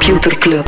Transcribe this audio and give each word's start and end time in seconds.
Computer 0.00 0.38
Club. 0.38 0.64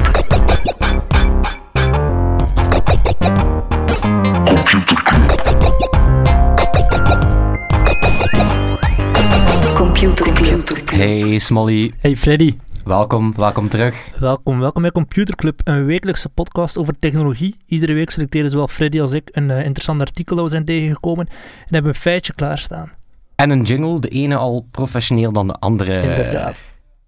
Computer 9.75 10.33
Club. 10.33 10.91
Hey 10.91 11.39
Smolly, 11.39 11.93
Hey 12.01 12.17
Freddy, 12.17 12.57
welkom, 12.85 13.33
welkom 13.37 13.69
terug. 13.69 14.11
welkom. 14.19 14.59
Welkom 14.61 14.83
bij 14.83 14.91
Computer 14.91 15.37
Club, 15.37 15.61
een 15.65 15.85
wekelijkse 15.85 16.29
podcast 16.29 16.79
over 16.79 16.99
technologie. 16.99 17.57
Iedere 17.67 17.93
week 17.93 18.11
selecteren 18.11 18.51
zowel 18.51 18.69
Freddy 18.69 19.01
als 19.01 19.13
ik 19.13 19.29
een 19.33 19.51
eh, 19.51 19.65
interessant 19.65 20.01
artikel 20.01 20.37
dat 20.37 20.45
we 20.45 20.51
zijn 20.51 20.65
tegengekomen 20.65 21.27
en 21.29 21.35
hebben 21.75 21.91
een 21.91 21.99
feitje 22.01 22.33
klaarstaan. 22.33 22.91
En 23.37 23.51
een 23.51 23.63
jingle, 23.63 24.01
de 24.01 24.09
ene 24.09 24.37
al 24.37 24.67
professioneel 24.71 25.33
dan 25.33 25.49
de 25.49 25.55
andere. 25.55 26.03
Inderdaad. 26.03 26.57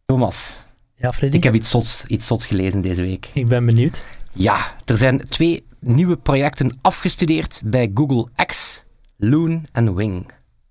Thomas, 0.07 0.64
Ja, 0.97 1.13
Freddy, 1.13 1.37
ik 1.37 1.43
heb 1.45 1.55
iets 1.55 1.71
zots, 1.71 2.05
iets 2.07 2.27
zots 2.27 2.47
gelezen 2.47 2.81
deze 2.81 3.03
week. 3.03 3.31
ik 3.35 3.49
ben 3.49 3.67
benieuwd. 3.67 4.03
Ja, 4.33 4.73
er 4.85 4.97
zijn 4.97 5.29
twee 5.29 5.65
nieuwe 5.79 6.17
projecten 6.17 6.79
afgestudeerd 6.83 7.63
bij 7.65 7.91
Google 7.95 8.29
X, 8.47 8.83
Loon 9.17 9.67
en 9.73 9.95
Wing. 9.95 10.27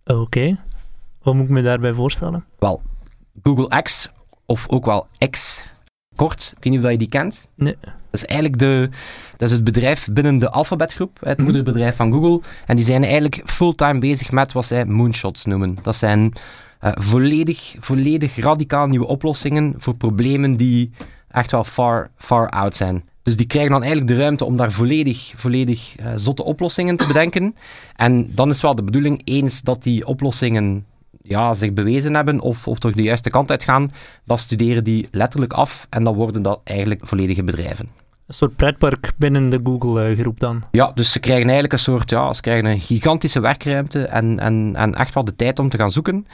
Oké, 0.05 0.59
wat 1.22 1.34
moet 1.34 1.44
ik 1.44 1.49
me 1.49 1.62
daarbij 1.62 1.94
voorstellen? 1.94 2.46
Wel, 2.59 2.82
Google 3.44 3.82
X, 3.82 4.09
of 4.46 4.70
ook 4.70 4.86
wel 4.86 5.08
X, 5.30 5.68
kort, 6.16 6.54
ik 6.58 6.63
weet 6.63 6.74
niet 6.74 6.84
of 6.85 6.91
je 6.91 6.98
die 6.98 7.08
kent. 7.10 7.49
Nee. 7.55 7.76
Dat 7.82 8.21
is 8.21 8.26
eigenlijk 8.26 8.60
de, 8.60 8.90
dat 9.38 9.49
is 9.49 9.55
het 9.55 9.63
bedrijf 9.63 10.07
binnen 10.12 10.40
de 10.40 10.49
Alphabetgroep, 10.49 11.18
het 11.24 11.38
Mhm. 11.38 11.44
moederbedrijf 11.46 11.96
van 11.96 12.12
Google. 12.12 12.41
En 12.66 12.76
die 12.76 12.85
zijn 12.85 13.04
eigenlijk 13.04 13.41
fulltime 13.46 13.99
bezig 13.99 14.32
met 14.32 14.51
wat 14.51 14.66
zij 14.66 14.85
moonshots 14.85 15.46
noemen. 15.46 15.77
Dat 15.82 15.96
zijn 15.96 16.34
eh, 16.84 16.91
volledig, 16.95 17.76
volledig 17.79 18.35
radicaal 18.35 18.87
nieuwe 18.87 19.07
oplossingen 19.07 19.73
voor 19.77 19.95
problemen 19.95 20.55
die 20.55 20.91
echt 21.29 21.51
wel 21.51 21.63
far, 21.63 22.09
far 22.17 22.49
out 22.49 22.76
zijn. 22.76 23.03
Dus 23.21 23.37
die 23.37 23.48
krijgen 23.48 23.71
dan 23.71 23.84
eigenlijk 23.84 24.12
de 24.12 24.20
ruimte 24.21 24.45
om 24.45 24.57
daar 24.57 24.71
volledig, 24.71 25.34
volledig 25.35 25.95
eh, 25.95 26.11
zotte 26.15 26.43
oplossingen 26.43 26.98
te 26.98 27.07
bedenken. 27.07 27.55
En 27.95 28.35
dan 28.35 28.49
is 28.49 28.61
wel 28.61 28.76
de 28.76 28.84
bedoeling, 28.84 29.21
eens 29.23 29.61
dat 29.61 29.84
die 29.84 30.07
oplossingen 30.07 30.85
ja, 31.21 31.54
zich 31.54 31.73
bewezen 31.73 32.15
hebben 32.15 32.39
of, 32.39 32.67
of 32.67 32.79
toch 32.79 32.91
de 32.91 33.01
juiste 33.01 33.29
kant 33.29 33.49
uitgaan, 33.49 33.89
dan 34.26 34.37
studeren 34.37 34.84
die 34.84 35.07
letterlijk 35.11 35.54
af 35.54 35.87
en 35.89 36.04
dan 36.04 36.15
worden 36.15 36.41
dat 36.41 36.59
eigenlijk 36.63 37.01
volledige 37.04 37.43
bedrijven. 37.43 37.89
Een 38.27 38.34
soort 38.34 38.55
pretpark 38.55 39.11
binnen 39.17 39.49
de 39.49 39.59
Google-groep 39.63 40.39
dan. 40.39 40.63
Ja, 40.71 40.91
dus 40.95 41.11
ze 41.11 41.20
krijgen 41.20 41.43
eigenlijk 41.43 41.73
een 41.73 41.79
soort, 41.79 42.09
ja, 42.09 42.34
ze 42.34 42.41
krijgen 42.41 42.65
een 42.65 42.79
gigantische 42.79 43.39
werkruimte 43.39 44.05
en, 44.05 44.39
en, 44.39 44.76
en 44.76 44.95
echt 44.95 45.13
wel 45.13 45.26
de 45.26 45.35
tijd 45.35 45.59
om 45.59 45.70
te 45.70 45.77
gaan 45.77 45.91
zoeken. 45.91 46.26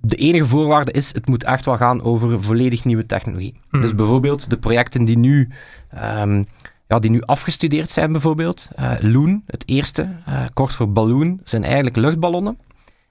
De 0.00 0.16
enige 0.16 0.46
voorwaarde 0.46 0.92
is, 0.92 1.14
het 1.14 1.26
moet 1.26 1.44
echt 1.44 1.64
wel 1.64 1.76
gaan 1.76 2.02
over 2.02 2.42
volledig 2.42 2.84
nieuwe 2.84 3.06
technologie. 3.06 3.54
Hmm. 3.70 3.80
Dus 3.80 3.94
bijvoorbeeld 3.94 4.50
de 4.50 4.58
projecten 4.58 5.04
die 5.04 5.18
nu, 5.18 5.48
ehm, 5.90 6.42
ja, 6.86 6.98
die 6.98 7.10
nu 7.10 7.22
afgestudeerd 7.22 7.90
zijn 7.90 8.12
bijvoorbeeld. 8.12 8.68
eh 8.74 8.92
Loon, 9.00 9.42
het 9.46 9.62
eerste, 9.66 10.08
eh, 10.26 10.44
kort 10.52 10.74
voor 10.74 10.92
balloon, 10.92 11.40
zijn 11.44 11.64
eigenlijk 11.64 11.96
luchtballonnen. 11.96 12.58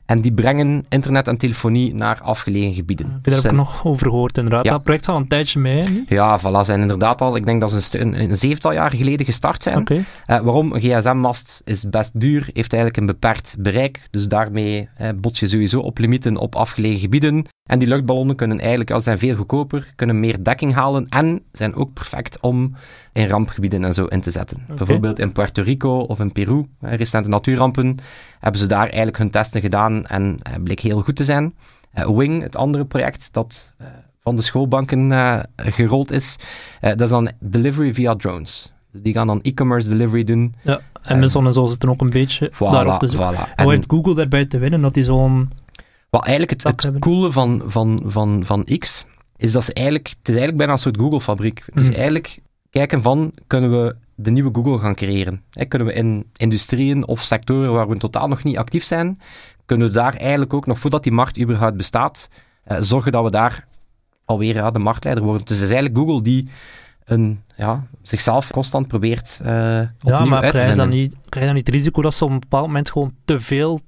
En 0.05 0.21
die 0.21 0.33
brengen 0.33 0.85
internet 0.89 1.27
en 1.27 1.37
telefonie 1.37 1.93
naar 1.93 2.21
afgelegen 2.21 2.73
gebieden. 2.73 3.11
Heb 3.11 3.25
je 3.25 3.31
daar 3.31 3.45
ook 3.45 3.57
nog 3.57 3.85
over 3.85 4.07
gehoord 4.07 4.37
inderdaad? 4.37 4.65
Ja. 4.65 4.71
Dat 4.71 4.83
project 4.83 5.05
gaat 5.05 5.15
al 5.15 5.21
een 5.21 5.27
tijdje 5.27 5.59
mee, 5.59 5.79
hè? 5.79 6.03
Ja, 6.07 6.39
voilà, 6.39 6.65
zijn 6.65 6.81
inderdaad 6.81 7.21
al, 7.21 7.35
ik 7.35 7.45
denk 7.45 7.61
dat 7.61 7.71
ze 7.71 7.99
een, 7.99 8.19
een, 8.19 8.29
een 8.29 8.37
zevental 8.37 8.71
jaar 8.71 8.91
geleden 8.91 9.25
gestart 9.25 9.63
zijn. 9.63 9.87
Eh, 9.87 10.05
waarom? 10.25 10.73
Een 10.73 10.79
gsm-mast 10.79 11.61
is 11.63 11.89
best 11.89 12.19
duur, 12.19 12.49
heeft 12.53 12.73
eigenlijk 12.73 12.97
een 12.97 13.05
beperkt 13.05 13.55
bereik. 13.59 14.07
Dus 14.11 14.27
daarmee 14.27 14.89
eh, 14.95 15.09
bot 15.15 15.37
je 15.37 15.47
sowieso 15.47 15.79
op 15.79 15.97
limieten 15.97 16.37
op 16.37 16.55
afgelegen 16.55 16.99
gebieden. 16.99 17.45
En 17.65 17.79
die 17.79 17.87
luchtballonnen 17.87 18.35
kunnen 18.35 18.59
eigenlijk, 18.59 18.91
als 18.91 19.03
zijn 19.03 19.17
veel 19.17 19.35
goedkoper, 19.35 19.93
kunnen 19.95 20.19
meer 20.19 20.43
dekking 20.43 20.73
halen 20.73 21.07
en 21.09 21.41
zijn 21.51 21.75
ook 21.75 21.93
perfect 21.93 22.39
om 22.39 22.75
in 23.13 23.27
rampgebieden 23.27 23.83
en 23.83 23.93
zo 23.93 24.05
in 24.05 24.21
te 24.21 24.31
zetten. 24.31 24.65
Bijvoorbeeld 24.67 25.19
in 25.19 25.31
Puerto 25.31 25.63
Rico 25.63 25.99
of 25.99 26.19
in 26.19 26.31
Peru, 26.31 26.65
recente 26.79 27.29
natuurrampen, 27.29 27.97
hebben 28.39 28.59
ze 28.59 28.67
daar 28.67 28.87
eigenlijk 28.87 29.17
hun 29.17 29.29
testen 29.29 29.61
gedaan 29.61 30.05
en 30.05 30.37
eh, 30.41 30.53
bleek 30.63 30.79
heel 30.79 31.01
goed 31.01 31.15
te 31.15 31.23
zijn. 31.23 31.55
Eh, 31.91 32.07
Wing, 32.07 32.41
het 32.41 32.55
andere 32.55 32.85
project 32.85 33.29
dat 33.31 33.73
eh, 33.77 33.87
van 34.21 34.35
de 34.35 34.41
schoolbanken 34.41 35.11
gerold 35.55 36.11
is, 36.11 36.35
dat 36.79 37.01
is 37.01 37.09
dan 37.09 37.31
delivery 37.39 37.93
via 37.93 38.15
drones. 38.15 38.73
Dus 38.91 39.01
die 39.01 39.13
gaan 39.13 39.27
dan 39.27 39.41
e-commerce 39.41 39.89
delivery 39.89 40.23
doen. 40.23 40.55
ja. 40.63 40.81
Amazon 41.01 41.45
en 41.45 41.53
zo 41.53 41.67
zitten 41.67 41.89
ook 41.89 42.01
een 42.01 42.09
beetje 42.09 42.51
Voilà, 42.53 42.57
daarop 42.57 43.09
voilà. 43.15 43.17
Hoe 43.17 43.35
En 43.55 43.69
heeft 43.69 43.85
Google 43.87 44.15
daarbij 44.15 44.45
te 44.45 44.57
winnen 44.57 44.81
dat 44.81 44.93
die 44.93 45.03
zo'n... 45.03 45.49
wat 46.15 46.25
eigenlijk 46.25 46.63
het, 46.63 46.99
coole 46.99 47.31
van, 47.31 47.61
van, 47.65 48.01
van, 48.05 48.45
van 48.45 48.63
X 48.77 49.05
is 49.37 49.51
dat 49.51 49.63
ze 49.63 49.73
eigenlijk, 49.73 50.07
het 50.07 50.17
is 50.21 50.27
eigenlijk 50.27 50.57
bijna 50.57 50.71
een 50.73 50.79
soort 50.79 50.97
Google-fabriek. 50.97 51.63
Het 51.65 51.79
is 51.83 51.87
Mm. 51.87 51.93
eigenlijk 51.93 52.39
kijken 52.69 53.01
van, 53.01 53.31
kunnen 53.47 53.71
we 53.71 53.95
de 54.15 54.31
nieuwe 54.31 54.49
Google 54.53 54.79
gaan 54.79 54.95
creëren? 54.95 55.43
Kunnen 55.67 55.87
we 55.87 55.93
in 55.93 56.25
industrieën 56.35 57.07
of 57.07 57.21
sectoren 57.21 57.73
waar 57.73 57.87
we 57.89 57.97
totaal 57.97 58.27
nog 58.27 58.43
niet 58.43 58.57
actief 58.57 58.83
zijn, 58.83 59.19
kunnen 59.65 59.87
we 59.87 59.93
daar 59.93 60.13
eigenlijk 60.15 60.53
ook, 60.53 60.65
nog 60.65 60.79
voordat 60.79 61.03
die 61.03 61.11
markt 61.11 61.39
überhaupt 61.39 61.77
bestaat, 61.77 62.27
eh, 62.63 62.77
zorgen 62.79 63.11
dat 63.11 63.23
we 63.23 63.31
daar 63.31 63.67
alweer 64.25 64.55
ja, 64.55 64.71
de 64.71 64.79
marktleider 64.79 65.23
worden. 65.23 65.45
Dus 65.45 65.55
het 65.59 65.65
is 65.69 65.73
eigenlijk 65.75 65.97
Google 66.05 66.21
die 66.23 66.49
een, 67.05 67.41
ja, 67.57 67.87
zichzelf 68.01 68.51
constant 68.51 68.87
probeert 68.87 69.39
Ja, 69.43 69.93
opnieuw 70.03 70.25
maar 70.29 70.43
uit 70.43 70.51
te 70.55 70.63
vinden. 70.63 70.89
niet, 70.89 71.11
krijg 71.29 71.45
je 71.45 71.45
dan 71.45 71.53
niet 71.55 71.65
het 71.67 71.75
risico 71.75 72.01
dat 72.01 72.13
ze 72.13 72.23
op 72.25 72.29
een 72.31 72.39
bepaald 72.39 72.67
moment 72.67 72.91
gewoon 72.91 73.13
te 73.25 73.39
veel 73.39 73.79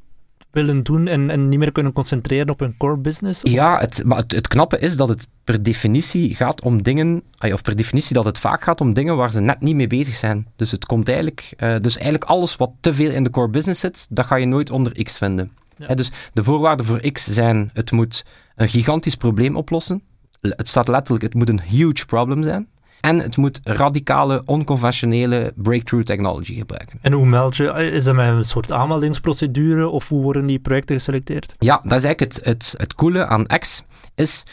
willen 0.64 0.84
doen 0.84 1.08
en, 1.08 1.30
en 1.30 1.50
niet 1.50 1.60
meer 1.60 1.72
kunnen 1.72 1.94
concentreren 1.94 2.50
op 2.50 2.60
hun 2.60 2.78
core 2.78 2.98
business? 2.98 3.44
Of- 3.44 3.52
Ja, 3.52 3.80
het, 3.80 4.04
maar 4.06 4.18
het, 4.18 4.32
het 4.32 4.48
knappe 4.48 4.80
is 4.80 4.98
dat 4.98 5.10
het 5.10 5.28
per 5.44 5.64
definitie 5.64 6.36
gaat 6.36 6.62
om 6.62 6.84
dingen, 6.84 7.24
of 7.40 7.62
per 7.62 7.76
definitie 7.76 8.14
dat 8.14 8.26
het 8.26 8.38
vaak 8.40 8.64
gaat 8.64 8.82
om 8.82 8.94
dingen 8.94 9.16
waar 9.16 9.32
ze 9.32 9.40
net 9.40 9.62
niet 9.62 9.76
mee 9.76 9.88
bezig 9.88 10.16
zijn. 10.16 10.48
Dus 10.56 10.72
het 10.72 10.86
komt 10.86 11.08
eigenlijk, 11.08 11.54
eh, 11.58 11.76
dus 11.82 11.96
eigenlijk 11.96 12.30
alles 12.30 12.56
wat 12.56 12.72
te 12.82 12.94
veel 12.94 13.12
in 13.12 13.24
de 13.24 13.30
core 13.30 13.50
business 13.50 13.80
zit, 13.80 14.08
dat 14.10 14.26
ga 14.26 14.36
je 14.36 14.46
nooit 14.46 14.70
onder 14.72 15.04
X 15.04 15.18
vinden. 15.18 15.52
Ja. 15.78 15.96
Dus 15.96 16.12
de 16.34 16.44
voorwaarden 16.44 16.86
voor 16.86 17.12
X 17.12 17.24
zijn, 17.28 17.70
het 17.74 17.92
moet 17.92 18.26
een 18.56 18.70
gigantisch 18.70 19.16
probleem 19.16 19.56
oplossen. 19.56 20.02
Het 20.42 20.68
staat 20.68 20.88
letterlijk, 20.88 21.24
het 21.24 21.34
moet 21.34 21.50
een 21.50 21.62
huge 21.62 22.06
problem 22.06 22.44
zijn. 22.44 22.68
En 23.08 23.20
het 23.20 23.38
moet 23.38 23.60
radicale, 23.64 24.42
onconventionele 24.46 25.54
breakthrough 25.56 26.06
technology 26.06 26.54
gebruiken. 26.56 27.00
En 27.02 27.14
hoe 27.14 27.26
meld 27.26 27.56
je? 27.56 27.74
Is 27.92 28.04
dat 28.04 28.16
met 28.16 28.28
een 28.28 28.44
soort 28.44 28.72
aanmeldingsprocedure 28.72 29.88
of 29.90 30.10
hoe 30.10 30.22
worden 30.22 30.46
die 30.46 30.60
projecten 30.60 30.96
geselecteerd? 30.96 31.56
Ja, 31.60 31.82
dat 31.84 31.98
is 31.98 32.04
eigenlijk 32.04 32.20
het, 32.20 32.46
het, 32.46 32.76
het 32.78 32.96
coole 32.96 33.26
aan 33.26 33.46
X, 33.46 33.84
is 34.16 34.44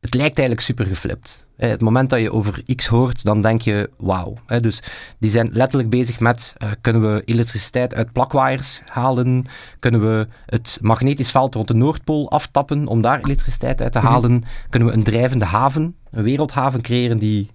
het 0.00 0.14
lijkt 0.14 0.38
eigenlijk 0.38 0.66
super 0.66 0.86
geflipt. 0.86 1.46
Het 1.56 1.80
moment 1.80 2.10
dat 2.10 2.20
je 2.20 2.32
over 2.32 2.62
X 2.76 2.86
hoort, 2.86 3.24
dan 3.24 3.42
denk 3.42 3.60
je, 3.60 3.90
wauw. 3.98 4.34
Dus 4.60 4.82
die 5.18 5.30
zijn 5.30 5.50
letterlijk 5.52 5.90
bezig 5.90 6.20
met, 6.20 6.54
eh, 6.56 6.68
kunnen 6.80 7.14
we 7.14 7.22
elektriciteit 7.24 7.94
uit 7.94 8.12
plakwaaiers 8.12 8.80
halen? 8.86 9.44
Kunnen 9.78 10.00
we 10.00 10.26
het 10.46 10.78
magnetisch 10.80 11.30
veld 11.30 11.54
rond 11.54 11.68
de 11.68 11.74
Noordpool 11.74 12.30
aftappen 12.30 12.86
om 12.86 13.00
daar 13.00 13.20
elektriciteit 13.24 13.82
uit 13.82 13.92
te 13.92 13.98
Mhm. 13.98 14.06
halen? 14.06 14.44
Kunnen 14.70 14.88
we 14.88 14.94
een 14.94 15.02
drijvende 15.02 15.44
haven, 15.44 15.96
een 16.10 16.22
wereldhaven 16.22 16.80
creëren 16.82 17.18
die, 17.18 17.50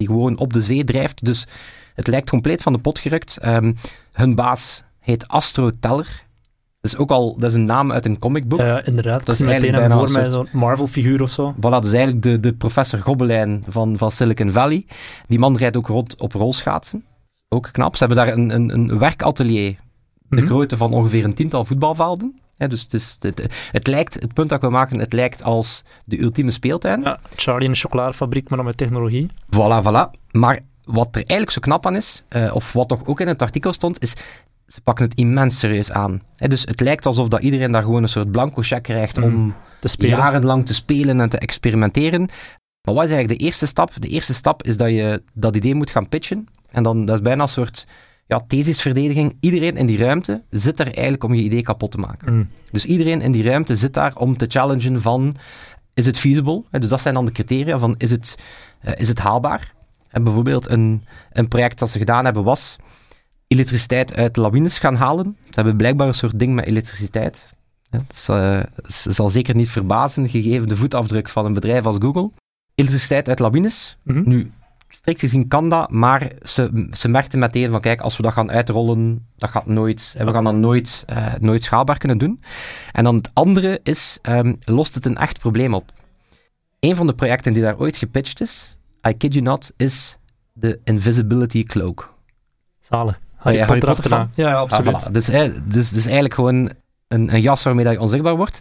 die 0.00 0.08
gewoon 0.08 0.38
op 0.38 0.52
de 0.52 0.60
zee 0.60 0.84
drijft? 0.84 1.24
Dus 1.24 1.46
het 1.94 2.06
lijkt 2.06 2.30
compleet 2.30 2.62
van 2.62 2.72
de 2.72 2.78
pot 2.78 2.98
gerukt. 2.98 3.36
Ehm, 3.36 3.72
hun 4.12 4.34
baas 4.34 4.82
heet 5.00 5.28
Astro 5.28 5.70
Teller. 5.80 6.22
Dat 6.80 6.92
is 6.92 6.98
ook 6.98 7.10
al, 7.10 7.36
dat 7.38 7.50
is 7.50 7.56
een 7.56 7.64
naam 7.64 7.92
uit 7.92 8.06
een 8.06 8.18
comicboek. 8.18 8.60
Ja, 8.60 8.84
inderdaad. 8.84 9.26
Dat 9.26 9.34
is 9.34 9.40
Meteen 9.40 9.70
bijna 9.70 9.98
voor 9.98 10.10
mij 10.10 10.30
zo'n 10.30 10.48
Marvel-figuur 10.52 11.22
of 11.22 11.30
zo. 11.30 11.54
Voilà, 11.56 11.60
dat 11.60 11.84
is 11.84 11.92
eigenlijk 11.92 12.22
de, 12.22 12.40
de 12.40 12.52
professor 12.52 12.98
Gobbelijn 12.98 13.64
van, 13.68 13.98
van 13.98 14.10
Silicon 14.10 14.52
Valley. 14.52 14.86
Die 15.28 15.38
man 15.38 15.56
rijdt 15.56 15.76
ook 15.76 15.86
rond 15.86 16.16
op 16.16 16.32
rolschaatsen. 16.32 17.04
Ook 17.48 17.68
knap. 17.72 17.96
Ze 17.96 18.04
hebben 18.06 18.24
daar 18.24 18.34
een, 18.36 18.50
een, 18.54 18.74
een 18.74 18.98
werkatelier, 18.98 19.76
de 20.28 20.36
Mhm. 20.36 20.46
grootte 20.46 20.76
van 20.76 20.92
ongeveer 20.92 21.24
een 21.24 21.34
tiental 21.34 21.64
voetbalvelden. 21.64 22.40
Ja, 22.60 22.66
dus 22.66 22.82
het, 22.82 22.94
is, 22.94 23.16
het, 23.20 23.42
het 23.72 23.86
lijkt, 23.86 24.14
het 24.14 24.34
punt 24.34 24.48
dat 24.48 24.56
ik 24.56 24.62
wil 24.62 24.70
maken, 24.78 24.98
het 24.98 25.12
lijkt 25.12 25.42
als 25.42 25.82
de 26.04 26.20
ultieme 26.20 26.50
speeltuin. 26.50 27.02
Ja, 27.02 27.18
Charlie 27.36 27.64
in 27.64 27.70
een 27.70 27.76
chocoladefabriek, 27.76 28.48
maar 28.48 28.58
dan 28.58 28.66
met 28.66 28.76
technologie. 28.76 29.30
Voilà, 29.56 29.82
voilà. 29.84 30.10
Maar 30.30 30.58
wat 30.84 31.08
er 31.10 31.14
eigenlijk 31.16 31.50
zo 31.50 31.60
knap 31.60 31.86
aan 31.86 31.96
is, 31.96 32.24
eh, 32.28 32.50
of 32.54 32.72
wat 32.72 32.88
toch 32.88 33.06
ook 33.06 33.20
in 33.20 33.28
het 33.28 33.42
artikel 33.42 33.72
stond, 33.72 34.02
is 34.02 34.14
ze 34.66 34.80
pakken 34.80 35.04
het 35.04 35.14
immens 35.18 35.58
serieus 35.58 35.90
aan. 35.92 36.22
Dus 36.36 36.62
het 36.62 36.80
lijkt 36.80 37.06
alsof 37.06 37.28
dat 37.28 37.40
iedereen 37.42 37.72
daar 37.72 37.82
gewoon 37.82 38.02
een 38.02 38.08
soort 38.08 38.30
blanco 38.30 38.62
check 38.62 38.82
krijgt 38.82 39.16
Mhm. 39.16 39.26
om 39.26 39.54
Te 39.80 40.06
jarenlang 40.06 40.66
te 40.66 40.74
spelen 40.74 41.20
en 41.20 41.28
te 41.28 41.38
experimenteren. 41.38 42.20
Maar 42.82 42.94
wat 42.94 43.04
is 43.04 43.10
eigenlijk 43.10 43.40
de 43.40 43.44
eerste 43.46 43.66
stap? 43.66 43.90
De 43.98 44.08
eerste 44.08 44.34
stap 44.34 44.62
is 44.62 44.76
dat 44.76 44.88
je 44.88 45.22
dat 45.32 45.56
idee 45.56 45.74
moet 45.74 45.90
gaan 45.90 46.08
pitchen. 46.08 46.46
En 46.70 46.82
dan, 46.82 47.04
dat 47.04 47.16
is 47.16 47.22
bijna 47.22 47.42
een 47.42 47.48
soort 47.48 47.86
ja, 48.30 48.40
thesisverdediging. 48.46 49.36
Iedereen 49.40 49.76
in 49.76 49.86
die 49.86 49.98
ruimte 49.98 50.42
zit 50.50 50.76
daar 50.76 50.86
eigenlijk 50.86 51.24
om 51.24 51.34
je 51.34 51.42
idee 51.42 51.62
kapot 51.62 51.90
te 51.90 51.98
maken. 51.98 52.34
Mm. 52.34 52.48
Dus 52.70 52.84
iedereen 52.84 53.20
in 53.20 53.32
die 53.32 53.42
ruimte 53.42 53.76
zit 53.76 53.94
daar 53.94 54.16
om 54.16 54.36
te 54.36 54.46
challengen 54.48 55.00
van, 55.00 55.36
is 55.94 56.06
het 56.06 56.18
feasible? 56.18 56.62
Dus 56.70 56.88
dat 56.88 57.00
zijn 57.00 57.14
dan 57.14 57.24
de 57.24 57.32
criteria 57.32 57.78
van, 57.78 57.94
is 57.98 58.10
het, 58.10 58.38
eh, 58.80 58.92
is 58.96 59.08
het 59.08 59.18
haalbaar? 59.18 59.74
En 60.08 60.24
bijvoorbeeld 60.24 60.70
een, 60.70 61.04
een 61.32 61.48
project 61.48 61.78
dat 61.78 61.90
ze 61.90 61.98
gedaan 61.98 62.24
hebben 62.24 62.44
was 62.44 62.76
elektriciteit 63.46 64.14
uit 64.14 64.36
lawines 64.36 64.78
gaan 64.78 64.94
halen. 64.94 65.36
Ze 65.44 65.54
hebben 65.54 65.76
blijkbaar 65.76 66.06
een 66.06 66.14
soort 66.14 66.38
ding 66.38 66.54
met 66.54 66.66
elektriciteit. 66.66 67.48
Het 67.88 68.12
is, 68.12 68.28
eh, 68.28 68.60
zal 68.86 69.30
zeker 69.30 69.54
niet 69.54 69.68
verbazen, 69.68 70.28
gegeven 70.28 70.68
de 70.68 70.76
voetafdruk 70.76 71.28
van 71.28 71.44
een 71.44 71.52
bedrijf 71.54 71.86
als 71.86 71.96
Google. 71.98 72.30
elektriciteit 72.74 73.28
uit 73.28 73.38
lawines. 73.38 73.98
Mhm. 74.02 74.28
Nu, 74.28 74.50
strikt 74.90 75.20
gezien 75.20 75.48
kan 75.48 75.68
dat, 75.68 75.90
maar 75.90 76.32
ze, 76.42 76.88
ze 76.92 77.08
merkten 77.08 77.38
meteen 77.38 77.70
van 77.70 77.80
kijk, 77.80 78.00
als 78.00 78.16
we 78.16 78.22
dat 78.22 78.32
gaan 78.32 78.50
uitrollen, 78.50 79.26
dat 79.36 79.50
gaat 79.50 79.66
nooit, 79.66 80.14
we 80.18 80.32
gaan 80.32 80.44
dat 80.44 80.54
nooit, 80.54 81.02
eh, 81.06 81.34
nooit 81.40 81.64
schaalbaar 81.64 81.98
kunnen 81.98 82.18
doen. 82.18 82.42
En 82.92 83.04
dan 83.04 83.16
het 83.16 83.30
andere 83.32 83.80
is, 83.82 84.18
ehm, 84.22 84.54
lost 84.64 84.94
het 84.94 85.04
een 85.06 85.16
echt 85.16 85.38
probleem 85.38 85.74
op? 85.74 85.92
Een 86.80 86.96
van 86.96 87.06
de 87.06 87.14
projecten 87.14 87.52
die 87.52 87.62
daar 87.62 87.78
ooit 87.78 87.96
gepitcht 87.96 88.40
is, 88.40 88.78
I 89.08 89.12
kid 89.16 89.32
you 89.32 89.44
not, 89.44 89.72
is 89.76 90.18
de 90.52 90.80
Invisibility 90.84 91.62
Cloak. 91.64 92.12
Zalen. 92.80 93.16
Harry 93.36 93.56
ja, 93.58 93.66
Potter 93.66 93.88
Potter 93.88 94.04
achterna. 94.16 94.28
Ja, 94.34 94.48
ja, 94.48 94.54
Ah, 94.54 94.60
absoluut. 94.60 95.08
voilà. 95.08 95.10
dus, 95.10 95.26
dus, 95.64 95.90
dus 95.90 96.04
eigenlijk 96.04 96.34
gewoon 96.34 96.70
een, 97.08 97.34
een 97.34 97.40
jas 97.40 97.62
waarmee 97.62 97.84
dat 97.84 97.92
je 97.92 98.00
onzichtbaar 98.00 98.36
wordt. 98.36 98.60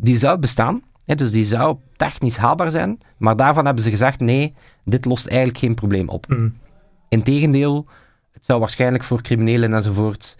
Die 0.00 0.18
zou 0.18 0.38
bestaan, 0.38 0.82
dus 1.16 1.30
die 1.30 1.44
zou 1.44 1.76
technisch 1.96 2.36
haalbaar 2.36 2.70
zijn, 2.70 3.00
maar 3.16 3.36
daarvan 3.36 3.64
hebben 3.64 3.82
ze 3.82 3.90
gezegd, 3.90 4.20
nee, 4.20 4.54
dit 4.84 5.04
lost 5.04 5.26
eigenlijk 5.26 5.58
geen 5.58 5.74
probleem 5.74 6.08
op. 6.08 6.28
Mhm. 6.28 6.48
Integendeel, 7.08 7.86
het 8.32 8.44
zou 8.44 8.60
waarschijnlijk 8.60 9.04
voor 9.04 9.22
criminelen 9.22 9.74
enzovoort 9.74 10.36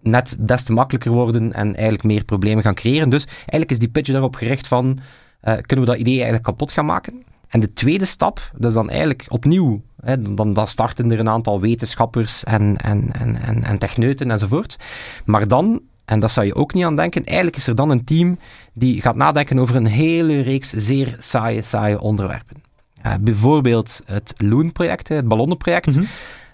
net 0.00 0.36
des 0.38 0.64
te 0.64 0.72
makkelijker 0.72 1.12
worden 1.12 1.52
en 1.52 1.74
eigenlijk 1.74 2.04
meer 2.04 2.24
problemen 2.24 2.62
gaan 2.62 2.74
creëren. 2.74 3.08
Dus 3.08 3.24
eigenlijk 3.24 3.70
is 3.70 3.78
die 3.78 3.88
pitch 3.88 4.10
daarop 4.10 4.36
gericht 4.36 4.68
van, 4.68 4.98
eh, 5.40 5.54
kunnen 5.54 5.84
we 5.84 5.90
dat 5.90 6.00
idee 6.00 6.14
eigenlijk 6.14 6.44
kapot 6.44 6.72
gaan 6.72 6.86
maken? 6.86 7.22
En 7.48 7.60
de 7.60 7.72
tweede 7.72 8.04
stap, 8.04 8.50
dat 8.56 8.68
is 8.68 8.74
dan 8.74 8.90
eigenlijk 8.90 9.26
opnieuw, 9.28 9.82
hè, 10.00 10.34
dan, 10.34 10.52
dan 10.52 10.66
starten 10.66 11.12
er 11.12 11.18
een 11.18 11.28
aantal 11.28 11.60
wetenschappers 11.60 12.44
en, 12.44 12.76
en, 12.76 13.12
en, 13.12 13.42
en, 13.42 13.64
en 13.64 13.78
techneuten 13.78 14.30
enzovoort. 14.30 14.76
Maar 15.24 15.48
dan, 15.48 15.82
en 16.12 16.20
dat 16.20 16.30
zou 16.30 16.46
je 16.46 16.54
ook 16.54 16.74
niet 16.74 16.84
aan 16.84 16.96
denken, 16.96 17.24
eigenlijk 17.24 17.56
is 17.56 17.66
er 17.66 17.74
dan 17.74 17.90
een 17.90 18.04
team 18.04 18.38
die 18.72 19.00
gaat 19.00 19.16
nadenken 19.16 19.58
over 19.58 19.76
een 19.76 19.86
hele 19.86 20.40
reeks 20.40 20.70
zeer 20.70 21.16
saaie, 21.18 21.62
saaie 21.62 22.00
onderwerpen. 22.00 22.56
Eh, 23.02 23.14
bijvoorbeeld 23.20 24.00
het 24.04 24.34
Loon-project, 24.36 25.08
het 25.08 25.28
ballonnenproject 25.28 25.86
Mhm. 25.96 26.04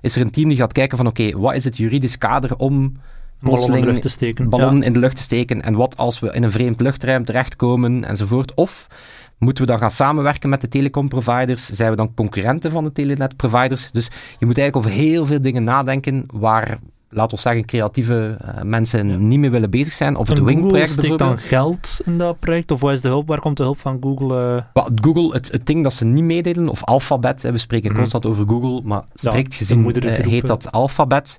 is 0.01 0.17
er 0.17 0.23
een 0.23 0.31
team 0.31 0.49
die 0.49 0.57
gaat 0.59 0.73
kijken 0.73 0.97
van 0.97 1.07
oké, 1.07 1.39
wat 1.39 1.55
is 1.55 1.65
het 1.65 1.77
juridisch 1.77 2.19
kader 2.19 2.57
om 2.57 2.97
Ballon 3.41 3.75
in 3.75 3.81
de 3.81 3.87
lucht 3.87 4.03
te 4.03 4.09
steken. 4.09 4.49
ballon 4.49 4.77
Ja. 4.79 4.85
in 4.85 4.93
de 4.93 4.99
lucht 4.99 5.17
te 5.17 5.23
steken 5.23 5.63
en 5.63 5.75
wat 5.75 5.97
als 5.97 6.19
we 6.21 6.33
in 6.33 6.43
een 6.43 6.51
vreemd 6.51 6.81
luchtruim 6.81 7.25
terechtkomen 7.25 8.05
enzovoort. 8.05 8.55
Of 8.55 8.87
moeten 9.39 9.65
we 9.65 9.71
dan 9.71 9.79
gaan 9.81 9.91
samenwerken 9.91 10.49
met 10.49 10.61
de 10.61 10.69
telecomproviders? 10.69 11.67
Zijn 11.67 11.91
we 11.91 11.97
dan 11.97 12.15
concurrenten 12.15 12.71
van 12.71 12.85
de 12.85 12.93
telenetproviders? 12.93 13.91
Dus 13.93 14.11
je 14.39 14.47
moet 14.47 14.59
eigenlijk 14.59 14.77
over 14.77 15.01
heel 15.01 15.27
veel 15.27 15.43
dingen 15.43 15.65
nadenken 15.65 16.25
waar, 16.33 16.79
laten 17.11 17.37
we 17.37 17.43
zeggen, 17.43 17.65
creatieve 17.65 18.37
eh, 18.41 18.63
mensen 18.63 19.09
Ja. 19.09 19.17
niet 19.17 19.39
mee 19.39 19.51
willen 19.51 19.71
bezig 19.71 19.93
zijn. 19.93 20.17
Of 20.17 20.29
het 20.29 20.39
En 20.39 20.45
Wing-project 20.45 20.91
steekt 20.91 21.19
dan 21.19 21.35
bijvoorbeeld. 21.37 21.49
geld 21.49 22.01
in 22.05 22.19
dat 22.19 22.39
project? 22.39 22.71
Of 22.71 22.81
waar 22.81 22.93
is 22.93 23.01
de 23.01 23.09
hulp? 23.09 23.29
Waar 23.29 23.41
komt 23.41 23.57
de 23.57 23.63
hulp 23.63 23.79
van 23.79 23.97
Google? 24.01 24.65
eh? 24.75 24.87
Google, 24.95 25.33
het, 25.33 25.53
het 25.53 25.67
ding 25.67 25.83
dat 25.83 25.93
ze 25.93 26.05
niet 26.05 26.25
meedelen, 26.25 26.69
of 26.69 26.85
Alphabet, 26.85 27.43
hè, 27.43 27.53
we 27.53 27.59
spreken 27.59 27.91
Mhm. 27.91 27.99
constant 27.99 28.27
over 28.27 28.49
Google, 28.49 28.81
maar 28.85 29.03
strikt 29.13 29.55
gezien 29.55 29.93
eh, 29.95 30.27
heet 30.27 30.47
dat 30.47 30.73
Alphabet. 30.73 31.39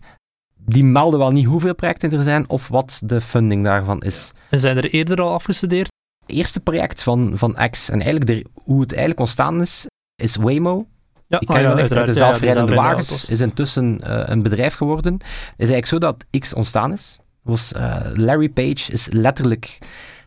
Die 0.65 0.83
melden 0.83 1.19
wel 1.19 1.31
niet 1.31 1.45
hoeveel 1.45 1.75
projecten 1.75 2.11
er 2.11 2.23
zijn 2.23 2.49
of 2.49 2.67
wat 2.67 3.01
de 3.03 3.21
funding 3.21 3.63
daarvan 3.63 4.01
is. 4.01 4.31
En 4.49 4.59
zijn 4.59 4.77
er 4.77 4.89
eerder 4.89 5.21
al 5.21 5.33
afgestudeerd? 5.33 5.87
Het 6.25 6.35
eerste 6.37 6.59
project 6.59 7.03
van, 7.03 7.31
van 7.35 7.57
X, 7.69 7.89
en 7.89 8.01
eigenlijk 8.01 8.25
de, 8.27 8.45
hoe 8.63 8.81
het 8.81 8.89
eigenlijk 8.91 9.19
ontstaan 9.19 9.61
is, 9.61 9.85
is 10.15 10.35
Waymo. 10.35 10.85
Ja, 11.29 11.37
ah, 11.37 11.47
kennen 11.47 11.69
ja, 11.69 11.75
de 11.75 11.79
uiteraard. 11.81 12.07
Ja, 12.07 12.13
die 12.13 12.21
zelfrijdende 12.21 12.75
wagens. 12.75 13.25
Is 13.29 13.41
intussen 13.41 13.99
eh, 14.01 14.21
een 14.25 14.41
bedrijf 14.43 14.75
geworden. 14.75 15.13
Het 15.13 15.21
is 15.57 15.69
eigenlijk 15.69 15.85
zo 15.85 15.97
dat 15.97 16.25
X 16.39 16.53
ontstaan 16.53 16.91
is. 16.91 17.19
Was, 17.41 17.73
eh, 17.73 17.95
Larry 18.13 18.49
Page 18.49 18.91
is 18.91 19.09
letterlijk 19.11 19.77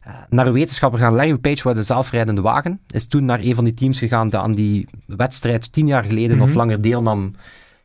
eh, 0.03 0.15
naar 0.29 0.47
een 0.47 0.53
wetenschapper 0.53 1.01
gaan. 1.01 1.15
Larry 1.15 1.37
Page 1.37 1.63
was 1.63 1.75
de 1.75 1.83
zelfrijdende 1.83 2.41
wagen. 2.41 2.81
Is 2.91 3.07
toen 3.07 3.25
naar 3.25 3.41
een 3.41 3.55
van 3.55 3.65
die 3.65 3.75
teams 3.75 3.99
gegaan 3.99 4.29
dat 4.31 4.43
aan 4.43 4.55
die 4.55 4.89
wedstrijd 5.07 5.73
tien 5.73 5.87
jaar 5.87 6.05
geleden 6.05 6.37
Mhm. 6.37 6.45
of 6.45 6.55
langer 6.55 6.81
deelnam. 6.81 7.35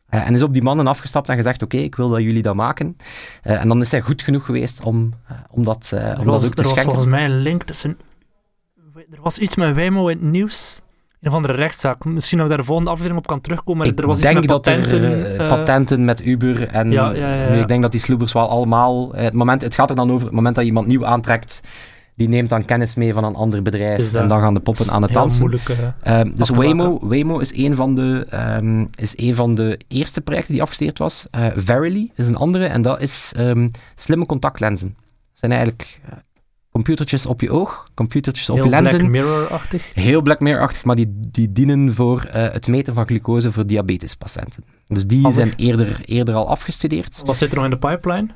En 0.08 0.34
is 0.34 0.42
op 0.42 0.52
die 0.52 0.62
mannen 0.62 0.86
afgestapt 0.86 1.28
en 1.28 1.36
gezegd: 1.36 1.62
Oké, 1.62 1.76
ik 1.76 1.94
wil 1.94 2.08
dat 2.08 2.22
jullie 2.22 2.42
dat 2.42 2.54
maken. 2.54 2.96
En 3.42 3.68
dan 3.68 3.80
is 3.80 3.90
hij 3.90 4.00
goed 4.00 4.22
genoeg 4.22 4.44
geweest 4.44 4.82
om, 4.82 5.14
om 5.50 5.64
dat, 5.64 5.92
om 6.18 6.24
was, 6.24 6.42
dat 6.42 6.50
ook 6.50 6.56
te 6.56 6.62
er 6.62 6.68
was 6.68 6.78
schenken. 6.78 6.82
volgens 6.82 7.06
mij 7.06 7.24
een 7.24 7.38
link 7.38 7.62
tussen... 7.62 7.98
Er 8.94 9.20
was 9.22 9.38
iets 9.38 9.56
met 9.56 9.74
Waymo 9.74 10.08
in 10.08 10.18
het 10.18 10.26
nieuws. 10.26 10.80
Een 11.20 11.28
of 11.28 11.34
andere 11.34 11.54
rechtszaak. 11.54 12.04
Misschien 12.04 12.38
dat 12.38 12.46
ik 12.46 12.52
daar 12.52 12.60
de 12.62 12.66
volgende 12.68 12.90
aflevering 12.90 13.20
op 13.20 13.26
kan 13.26 13.40
terugkomen. 13.40 13.86
Ik 13.86 13.98
er 13.98 14.06
was 14.06 14.20
denk 14.20 14.38
iets 14.38 14.46
met 14.46 14.48
dat 14.48 14.62
patenten. 14.62 15.02
er 15.02 15.24
eh, 15.24 15.40
eh, 15.40 15.48
patenten 15.48 16.04
met 16.04 16.26
Uber 16.26 16.68
en 16.68 16.90
Ja, 16.90 17.10
ja, 17.10 17.34
ja, 17.34 17.42
ja. 17.44 17.50
nu, 17.52 17.58
ik 17.60 17.68
denk 17.68 17.82
dat 17.82 17.92
die 17.92 18.00
sloebers 18.00 18.32
wel 18.32 18.48
allemaal. 18.48 19.14
eh, 19.14 19.22
Het, 19.22 19.32
moment, 19.32 19.62
het 19.62 19.74
gaat 19.74 19.90
er 19.90 19.96
dan 19.96 20.10
over 20.10 20.26
het 20.26 20.34
moment 20.34 20.54
dat 20.56 20.64
iemand 20.64 20.86
nieuw 20.86 21.04
aantrekt, 21.06 21.60
die 22.14 22.28
neemt 22.28 22.48
dan 22.48 22.64
kennis 22.64 22.94
mee 22.94 23.12
van 23.14 23.24
een 23.24 23.34
ander 23.34 23.62
bedrijf 23.62 23.98
Dus 23.98 24.14
en 24.14 24.28
dan 24.28 24.40
gaan 24.40 24.54
de 24.54 24.60
poppen 24.60 24.90
aan 24.90 25.02
het 25.02 25.12
dansen. 25.12 25.40
moeilijk. 25.40 25.68
eh. 25.68 26.18
Ehm, 26.20 26.30
dus 26.34 26.48
Waymo, 26.48 26.98
Waymo 27.02 27.38
is, 27.38 27.56
een 27.56 27.74
van 27.74 27.94
de, 27.94 28.26
ehm, 28.30 28.84
is 28.94 29.12
een 29.18 29.34
van 29.34 29.54
de 29.54 29.80
eerste 29.88 30.20
projecten 30.20 30.52
die 30.52 30.62
afgestudeerd 30.62 30.98
was. 30.98 31.26
Verily 31.56 32.10
is 32.14 32.26
een 32.26 32.36
andere 32.36 32.66
en 32.66 32.82
dat 32.82 33.00
is 33.00 33.32
ehm, 33.36 33.68
slimme 33.94 34.26
contactlenzen. 34.26 34.88
Dat 34.88 35.38
zijn 35.50 35.52
eigenlijk 35.52 36.00
computertjes 36.78 37.26
op 37.26 37.40
je 37.40 37.50
oog, 37.50 37.84
computertjes 37.94 38.50
op 38.50 38.56
je 38.56 38.68
lenzen. 38.68 38.98
Black 38.98 39.10
Mirror-achtig. 39.10 39.94
Heel 39.94 40.22
Black 40.22 40.40
Mirror-achtig, 40.40 40.84
maar 40.84 40.96
die, 40.96 41.20
die 41.30 41.52
dienen 41.52 41.94
voor 41.94 42.22
eh, 42.22 42.52
het 42.52 42.66
meten 42.68 42.94
van 42.94 43.06
glucose 43.06 43.52
voor 43.52 43.66
diabetespatiënten. 43.66 44.64
Dus 44.86 45.06
die 45.06 45.32
zijn 45.32 45.52
eerder, 45.56 46.00
eerder 46.04 46.34
al 46.34 46.48
afgestudeerd. 46.48 47.22
Wat 47.24 47.36
zit 47.36 47.50
er 47.50 47.56
nog 47.56 47.64
in 47.64 47.70
de 47.70 47.78
pipeline? 47.78 48.28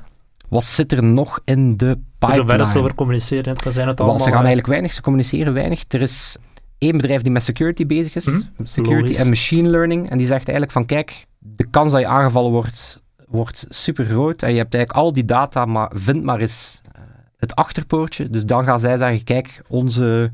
Wat 0.49 0.63
zit 0.65 0.91
er 0.91 1.03
nog 1.03 1.39
in 1.45 1.77
de 1.77 1.97
Voor 2.19 2.29
zover 2.35 2.45
dat 2.45 2.45
ze 2.45 2.55
pipeline? 2.57 2.79
over 2.83 2.95
communiceren. 2.95 3.55
Het 3.63 3.73
zijn 3.73 3.87
het 3.87 3.99
allemaal... 3.99 4.17
ze 4.19 4.23
gaan 4.23 4.33
eh, 4.33 4.37
eigenlijk 4.39 4.67
weinig, 4.67 4.93
ze 4.93 5.01
communiceren 5.01 5.53
weinig. 5.53 5.83
Er 5.87 6.01
is 6.01 6.37
één 6.77 6.97
bedrijf 6.97 7.21
die 7.21 7.31
met 7.31 7.43
security 7.43 7.85
bezig 7.85 8.15
is, 8.15 8.25
Mhm, 8.25 8.41
security 8.63 9.01
logisch. 9.01 9.17
en 9.17 9.29
machine 9.29 9.69
learning, 9.69 10.09
en 10.09 10.17
die 10.17 10.27
zegt 10.27 10.43
eigenlijk 10.43 10.71
van 10.71 10.85
kijk, 10.85 11.25
de 11.39 11.67
kans 11.69 11.91
dat 11.91 12.01
je 12.01 12.07
aangevallen 12.07 12.51
wordt, 12.51 13.01
wordt 13.27 13.65
super 13.69 14.05
groot 14.05 14.41
en 14.41 14.51
je 14.51 14.57
hebt 14.57 14.73
eigenlijk 14.73 15.05
al 15.05 15.13
die 15.13 15.25
data, 15.25 15.65
maar 15.65 15.91
vind 15.95 16.23
maar 16.23 16.39
eens 16.39 16.81
het 17.43 17.55
achterpoortje. 17.55 18.29
Dus 18.29 18.45
dan 18.45 18.63
gaan 18.63 18.79
zij 18.79 18.97
zeggen, 18.97 19.23
kijk, 19.23 19.61
onze, 19.67 20.31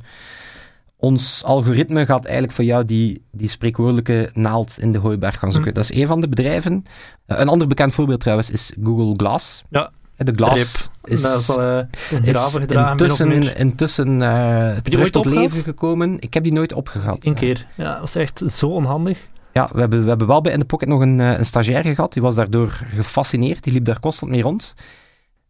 ons 0.97 1.43
algoritme 1.43 2.05
gaat 2.05 2.25
eigenlijk 2.25 2.53
voor 2.53 2.65
jou 2.65 2.85
die, 2.85 3.21
die 3.31 3.49
spreekwoordelijke 3.49 4.29
naald 4.33 4.79
in 4.79 4.91
de 4.91 4.99
hooiberg 4.99 5.39
gaan 5.39 5.51
zoeken. 5.51 5.71
Mhm. 5.71 5.79
Dat 5.79 5.89
is 5.89 5.97
één 5.97 6.07
van 6.07 6.21
de 6.21 6.27
bedrijven. 6.27 6.83
Eh, 7.25 7.39
een 7.39 7.47
ander 7.47 7.67
bekend 7.67 7.93
voorbeeld 7.93 8.19
trouwens 8.19 8.49
is 8.49 8.73
Google 8.83 9.13
Glass. 9.17 9.63
Ja. 9.69 9.91
Eh, 10.15 10.25
De 10.25 10.33
Glass 10.35 10.89
is, 11.03 11.21
dat 11.21 11.39
is 11.39 11.47
een 11.47 11.87
is 12.23 12.49
intussen, 12.89 13.55
intussen 13.55 14.07
die 14.83 14.91
terug 14.91 15.09
tot 15.09 15.25
opgehaald? 15.25 15.49
leven 15.49 15.63
gekomen. 15.63 16.19
Ik 16.19 16.33
heb 16.33 16.43
die 16.43 16.53
nooit 16.53 16.73
opgehaald. 16.73 17.25
Eén 17.25 17.33
keer. 17.33 17.65
Ja, 17.77 17.91
dat 17.91 17.99
was 17.99 18.15
echt 18.15 18.41
zo 18.47 18.67
onhandig. 18.67 19.27
Ja, 19.53 19.69
we 19.73 19.79
hebben, 19.79 20.03
we 20.03 20.09
hebben 20.09 20.27
wel 20.27 20.41
bij 20.41 20.51
In 20.51 20.59
The 20.59 20.65
Pocket 20.65 20.87
nog 20.87 21.01
een, 21.01 21.19
een 21.19 21.45
stagiair 21.45 21.83
gehad. 21.83 22.13
Die 22.13 22.21
was 22.21 22.35
daardoor 22.35 22.81
gefascineerd. 22.93 23.63
Die 23.63 23.73
liep 23.73 23.85
daar 23.85 23.99
constant 23.99 24.31
mee 24.31 24.41
rond. 24.41 24.75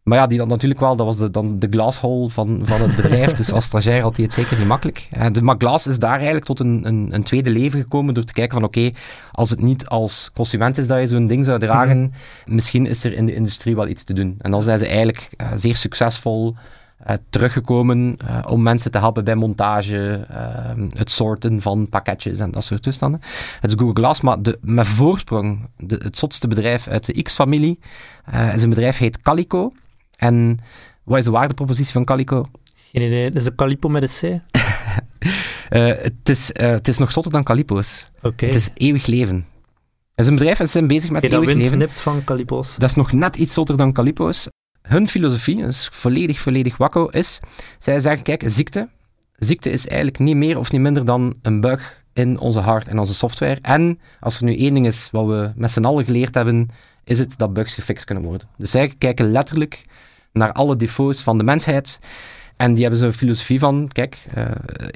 Maar 0.02 0.18
ja, 0.18 0.26
die 0.26 0.38
dan 0.38 0.48
natuurlijk 0.48 0.80
wel, 0.80 0.96
dat 0.96 1.06
was 1.06 1.16
de, 1.16 1.30
dan 1.30 1.58
de 1.58 1.66
glashole 1.70 2.30
van, 2.30 2.60
van 2.62 2.80
het 2.80 2.96
bedrijf. 2.96 3.32
dus 3.32 3.52
als 3.52 3.64
stagiair 3.64 4.02
had 4.02 4.16
hij 4.16 4.24
het 4.24 4.34
zeker 4.34 4.58
niet 4.58 4.66
makkelijk. 4.66 5.08
En 5.10 5.32
de, 5.32 5.42
maar 5.42 5.54
Glass 5.58 5.86
is 5.86 5.98
daar 5.98 6.16
eigenlijk 6.16 6.44
tot 6.44 6.60
een, 6.60 6.80
een, 6.86 7.08
een 7.10 7.22
tweede 7.22 7.50
leven 7.50 7.80
gekomen 7.80 8.14
door 8.14 8.24
te 8.24 8.32
kijken 8.32 8.54
van 8.54 8.64
oké, 8.64 8.90
als 9.32 9.50
het 9.50 9.60
niet 9.60 9.86
als 9.86 10.30
consument 10.34 10.78
is 10.78 10.86
dat 10.86 11.00
je 11.00 11.06
zo'n 11.06 11.26
ding 11.26 11.44
zou 11.44 11.58
dragen, 11.58 12.12
misschien 12.46 12.86
is 12.86 13.04
er 13.04 13.12
in 13.12 13.26
de 13.26 13.34
industrie 13.34 13.74
wel 13.74 13.88
iets 13.88 14.04
te 14.04 14.12
doen. 14.12 14.34
En 14.38 14.50
dan 14.50 14.62
zijn 14.62 14.78
ze 14.78 14.86
eigenlijk 14.86 15.30
eh, 15.36 15.48
zeer 15.54 15.76
succesvol 15.76 16.54
eh, 16.98 17.14
teruggekomen 17.30 18.16
eh, 18.26 18.38
om 18.46 18.62
mensen 18.62 18.90
te 18.90 18.98
helpen 18.98 19.24
bij 19.24 19.34
montage, 19.34 20.26
het 20.94 21.10
sorten 21.10 21.60
van 21.60 21.88
pakketjes 21.88 22.38
en 22.38 22.50
dat 22.50 22.64
soort 22.64 22.82
toestanden. 22.82 23.20
Het 23.60 23.70
is 23.70 23.76
Google 23.78 24.02
Glass, 24.02 24.20
maar 24.20 24.42
de, 24.42 24.58
met 24.62 24.86
voorsprong, 24.86 25.68
de, 25.76 26.00
het 26.02 26.16
zotste 26.16 26.48
bedrijf 26.48 26.88
uit 26.88 27.04
de 27.04 27.22
X-familie, 27.22 27.78
is 28.54 28.62
een 28.62 28.68
bedrijf 28.68 28.98
heet 28.98 29.22
Calico. 29.22 29.72
En 30.20 30.58
wat 31.04 31.18
is 31.18 31.24
de 31.24 31.30
waardepropositie 31.30 31.92
van 31.92 32.04
Calico? 32.04 32.46
Geen 32.92 33.02
idee. 33.02 33.30
Dat 33.30 33.40
is 33.40 33.46
een 33.46 33.54
calipo 33.54 33.88
met 33.88 34.02
een 34.02 34.40
C. 34.40 34.40
Eh, 35.70 35.86
het, 35.86 36.28
is, 36.28 36.52
eh, 36.52 36.70
het 36.70 36.88
is 36.88 36.98
nog 36.98 37.12
zotter 37.12 37.32
dan 37.32 37.42
Calipo's. 37.42 38.10
Oké. 38.22 38.44
Het 38.44 38.54
is 38.54 38.70
eeuwig 38.74 39.06
leven. 39.06 39.46
Het 40.14 40.24
is 40.24 40.26
een 40.26 40.34
bedrijf 40.34 40.60
en 40.60 40.66
ze 40.66 40.72
zijn 40.72 40.86
bezig 40.86 41.10
met 41.10 41.22
dat 41.22 41.32
eeuwig 41.32 41.54
leven. 41.54 41.78
nipt 41.78 42.00
van 42.00 42.24
calipo's. 42.24 42.74
Dat 42.78 42.88
is 42.88 42.94
nog 42.94 43.12
net 43.12 43.36
iets 43.36 43.54
zotter 43.54 43.76
dan 43.76 43.92
Calipo's. 43.92 44.48
Hun 44.82 45.08
filosofie, 45.08 45.62
is 45.62 45.88
volledig, 45.92 46.40
volledig 46.40 46.76
wakko, 46.76 47.06
is... 47.06 47.40
Zij 47.78 48.00
zeggen, 48.00 48.22
kijk, 48.22 48.42
ziekte... 48.46 48.88
Ziekte 49.36 49.70
is 49.70 49.86
eigenlijk 49.86 50.18
niet 50.18 50.36
meer 50.36 50.58
of 50.58 50.72
niet 50.72 50.80
minder 50.80 51.04
dan 51.04 51.34
een 51.42 51.60
bug 51.60 52.04
in 52.12 52.38
onze 52.38 52.60
hard 52.60 52.88
en 52.88 52.98
onze 52.98 53.14
software. 53.14 53.58
En 53.62 54.00
als 54.20 54.38
er 54.38 54.44
nu 54.44 54.56
één 54.56 54.74
ding 54.74 54.86
is 54.86 55.08
wat 55.12 55.26
we 55.26 55.52
met 55.54 55.70
z'n 55.70 55.84
allen 55.84 56.04
geleerd 56.04 56.34
hebben, 56.34 56.68
is 57.04 57.18
het 57.18 57.38
dat 57.38 57.52
bugs 57.52 57.74
gefixt 57.74 58.04
kunnen 58.04 58.24
worden. 58.24 58.48
Dus 58.56 58.70
zij 58.70 58.94
kijken 58.98 59.30
letterlijk 59.30 59.84
naar 60.32 60.52
alle 60.52 60.76
defo's 60.76 61.22
van 61.22 61.38
de 61.38 61.44
mensheid. 61.44 61.98
En 62.56 62.72
die 62.72 62.82
hebben 62.82 63.00
zo'n 63.00 63.12
filosofie 63.12 63.58
van, 63.58 63.88
kijk, 63.92 64.26
eh, 64.34 64.44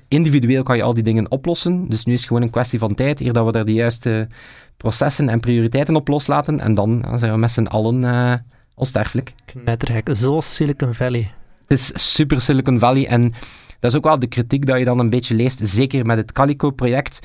individueel 0.09 0.63
kan 0.63 0.77
je 0.77 0.83
al 0.83 0.95
die 0.95 1.03
dingen 1.03 1.31
oplossen. 1.31 1.89
Dus 1.89 2.05
nu 2.05 2.13
is 2.13 2.19
het 2.19 2.29
gewoon 2.29 2.43
een 2.43 2.51
kwestie 2.51 2.79
van 2.79 2.95
tijd, 2.95 3.21
eer 3.21 3.33
dat 3.33 3.47
we 3.47 3.53
daar 3.53 3.65
de 3.65 3.73
juiste 3.73 4.29
processen 4.77 5.29
en 5.29 5.41
prioriteiten 5.41 5.97
op 5.97 6.09
loslaten. 6.09 6.61
En 6.61 6.75
dan 6.75 7.05
zijn 7.15 7.33
we 7.33 7.39
met 7.39 7.51
z'n 7.51 7.65
allen 7.65 8.05
eh, 8.05 8.35
onsterfelijk. 8.75 9.35
Knettergek. 9.45 10.09
Zoals 10.13 10.55
Silicon 10.55 10.95
Valley. 10.95 11.31
Het 11.67 11.79
is 11.79 12.13
super 12.13 12.41
Silicon 12.41 12.79
Valley 12.79 13.07
en 13.07 13.33
Dat 13.81 13.91
is 13.91 13.97
ook 13.97 14.05
wel 14.05 14.19
de 14.19 14.27
kritiek 14.27 14.67
dat 14.67 14.79
je 14.79 14.85
dan 14.85 14.99
een 14.99 15.11
beetje 15.11 15.35
leest, 15.35 15.61
zeker 15.67 16.07
met 16.07 16.17
het 16.17 16.33
Calico-project. 16.33 17.19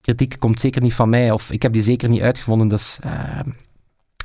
Kritiek 0.00 0.36
komt 0.38 0.60
zeker 0.60 0.82
niet 0.82 0.94
van 0.94 1.08
mij, 1.08 1.30
of 1.30 1.50
ik 1.50 1.62
heb 1.62 1.72
die 1.72 1.82
zeker 1.82 2.08
niet 2.08 2.20
uitgevonden. 2.20 2.68
Dus 2.68 2.98
uh, 3.04 3.12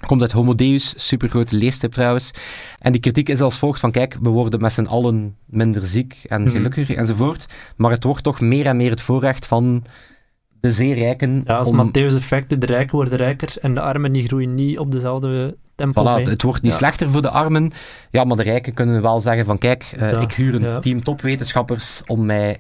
komt 0.08 0.22
uit 0.22 0.32
Homo 0.32 0.56
Deus, 0.56 0.94
supergrote 1.08 1.56
leestip 1.56 1.92
trouwens. 1.92 2.32
En 2.80 2.92
die 2.92 3.02
kritiek 3.02 3.30
is 3.30 3.42
als 3.42 3.58
volgt 3.60 3.80
van, 3.80 3.92
kijk, 3.92 4.18
we 4.22 4.30
worden 4.30 4.62
met 4.62 4.74
z'n 4.74 4.86
allen 4.86 5.36
minder 5.46 5.86
ziek 5.86 6.18
en 6.28 6.42
Mhm. 6.42 6.52
gelukkiger 6.52 6.98
enzovoort. 6.98 7.46
Maar 7.76 7.92
het 7.92 8.04
wordt 8.04 8.24
toch 8.24 8.40
meer 8.42 8.66
en 8.66 8.78
meer 8.78 8.90
het 8.90 9.02
voorrecht 9.02 9.46
van 9.46 9.84
de 10.60 10.72
zeer 10.72 10.96
rijken 10.96 11.42
Ja, 11.46 11.58
als 11.58 11.70
om... 11.70 11.90
Matthäus 11.90 12.16
effect, 12.16 12.62
de 12.62 12.66
rijken 12.66 12.96
worden 12.96 13.18
rijker 13.18 13.54
en 13.62 13.74
de 13.74 13.82
armen 13.82 14.12
die 14.12 14.28
groeien 14.28 14.56
niet 14.56 14.80
op 14.80 14.92
dezelfde 14.92 15.58
tempo 15.76 16.02
Voilà, 16.02 16.16
mee. 16.16 16.30
het 16.30 16.42
wordt 16.42 16.62
niet 16.62 16.72
Ja. 16.72 16.78
slechter 16.78 17.12
voor 17.12 17.22
de 17.22 17.30
armen. 17.30 17.72
Ja, 18.12 18.24
maar 18.24 18.38
de 18.38 18.44
rijken 18.44 18.74
kunnen 18.74 19.02
wel 19.02 19.20
zeggen 19.20 19.46
van 19.46 19.58
kijk, 19.58 19.96
Zo, 20.00 20.20
ik 20.20 20.32
huur 20.34 20.56
een 20.56 20.62
ja. 20.62 20.80
team 20.80 21.04
topwetenschappers 21.04 22.02
om 22.06 22.26
mij 22.26 22.60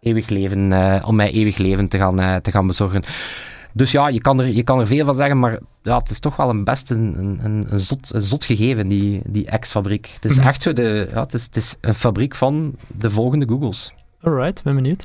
eeuwig 0.00 0.28
leven, 0.28 0.72
eh, 0.72 1.02
om 1.08 1.16
mij 1.16 1.30
eeuwig 1.32 1.56
leven 1.56 1.88
te 1.88 1.98
gaan, 1.98 2.20
eh, 2.20 2.34
te 2.36 2.50
gaan 2.50 2.66
bezorgen. 2.66 3.02
Dus 3.74 3.92
ja, 3.92 4.08
je 4.08 4.20
kan, 4.20 4.40
er, 4.40 4.46
je 4.46 4.62
kan 4.62 4.80
er 4.80 4.86
veel 4.86 5.04
van 5.04 5.14
zeggen, 5.14 5.38
maar 5.38 5.58
ja, 5.82 5.98
het 5.98 6.10
is 6.10 6.20
toch 6.20 6.36
wel 6.36 6.48
een 6.50 6.64
best 6.64 6.90
een, 6.90 7.18
een, 7.18 7.66
een, 7.72 7.80
zot, 7.80 8.14
een 8.14 8.22
zot 8.22 8.44
gegeven, 8.44 8.88
die, 8.88 9.22
die 9.26 9.58
X-fabriek. 9.58 10.10
Het 10.14 10.24
is 10.30 10.38
Mhm. 10.38 10.46
echt 10.46 10.62
zo, 10.62 10.72
de, 10.72 11.08
ja, 11.12 11.20
het, 11.20 11.34
is, 11.34 11.44
het 11.44 11.56
is 11.56 11.76
een 11.80 11.94
fabriek 11.94 12.34
van 12.34 12.74
de 12.86 13.10
volgende 13.10 13.48
Googles. 13.48 13.94
Alright, 14.20 14.62
ben 14.62 14.74
benieuwd. 14.74 15.04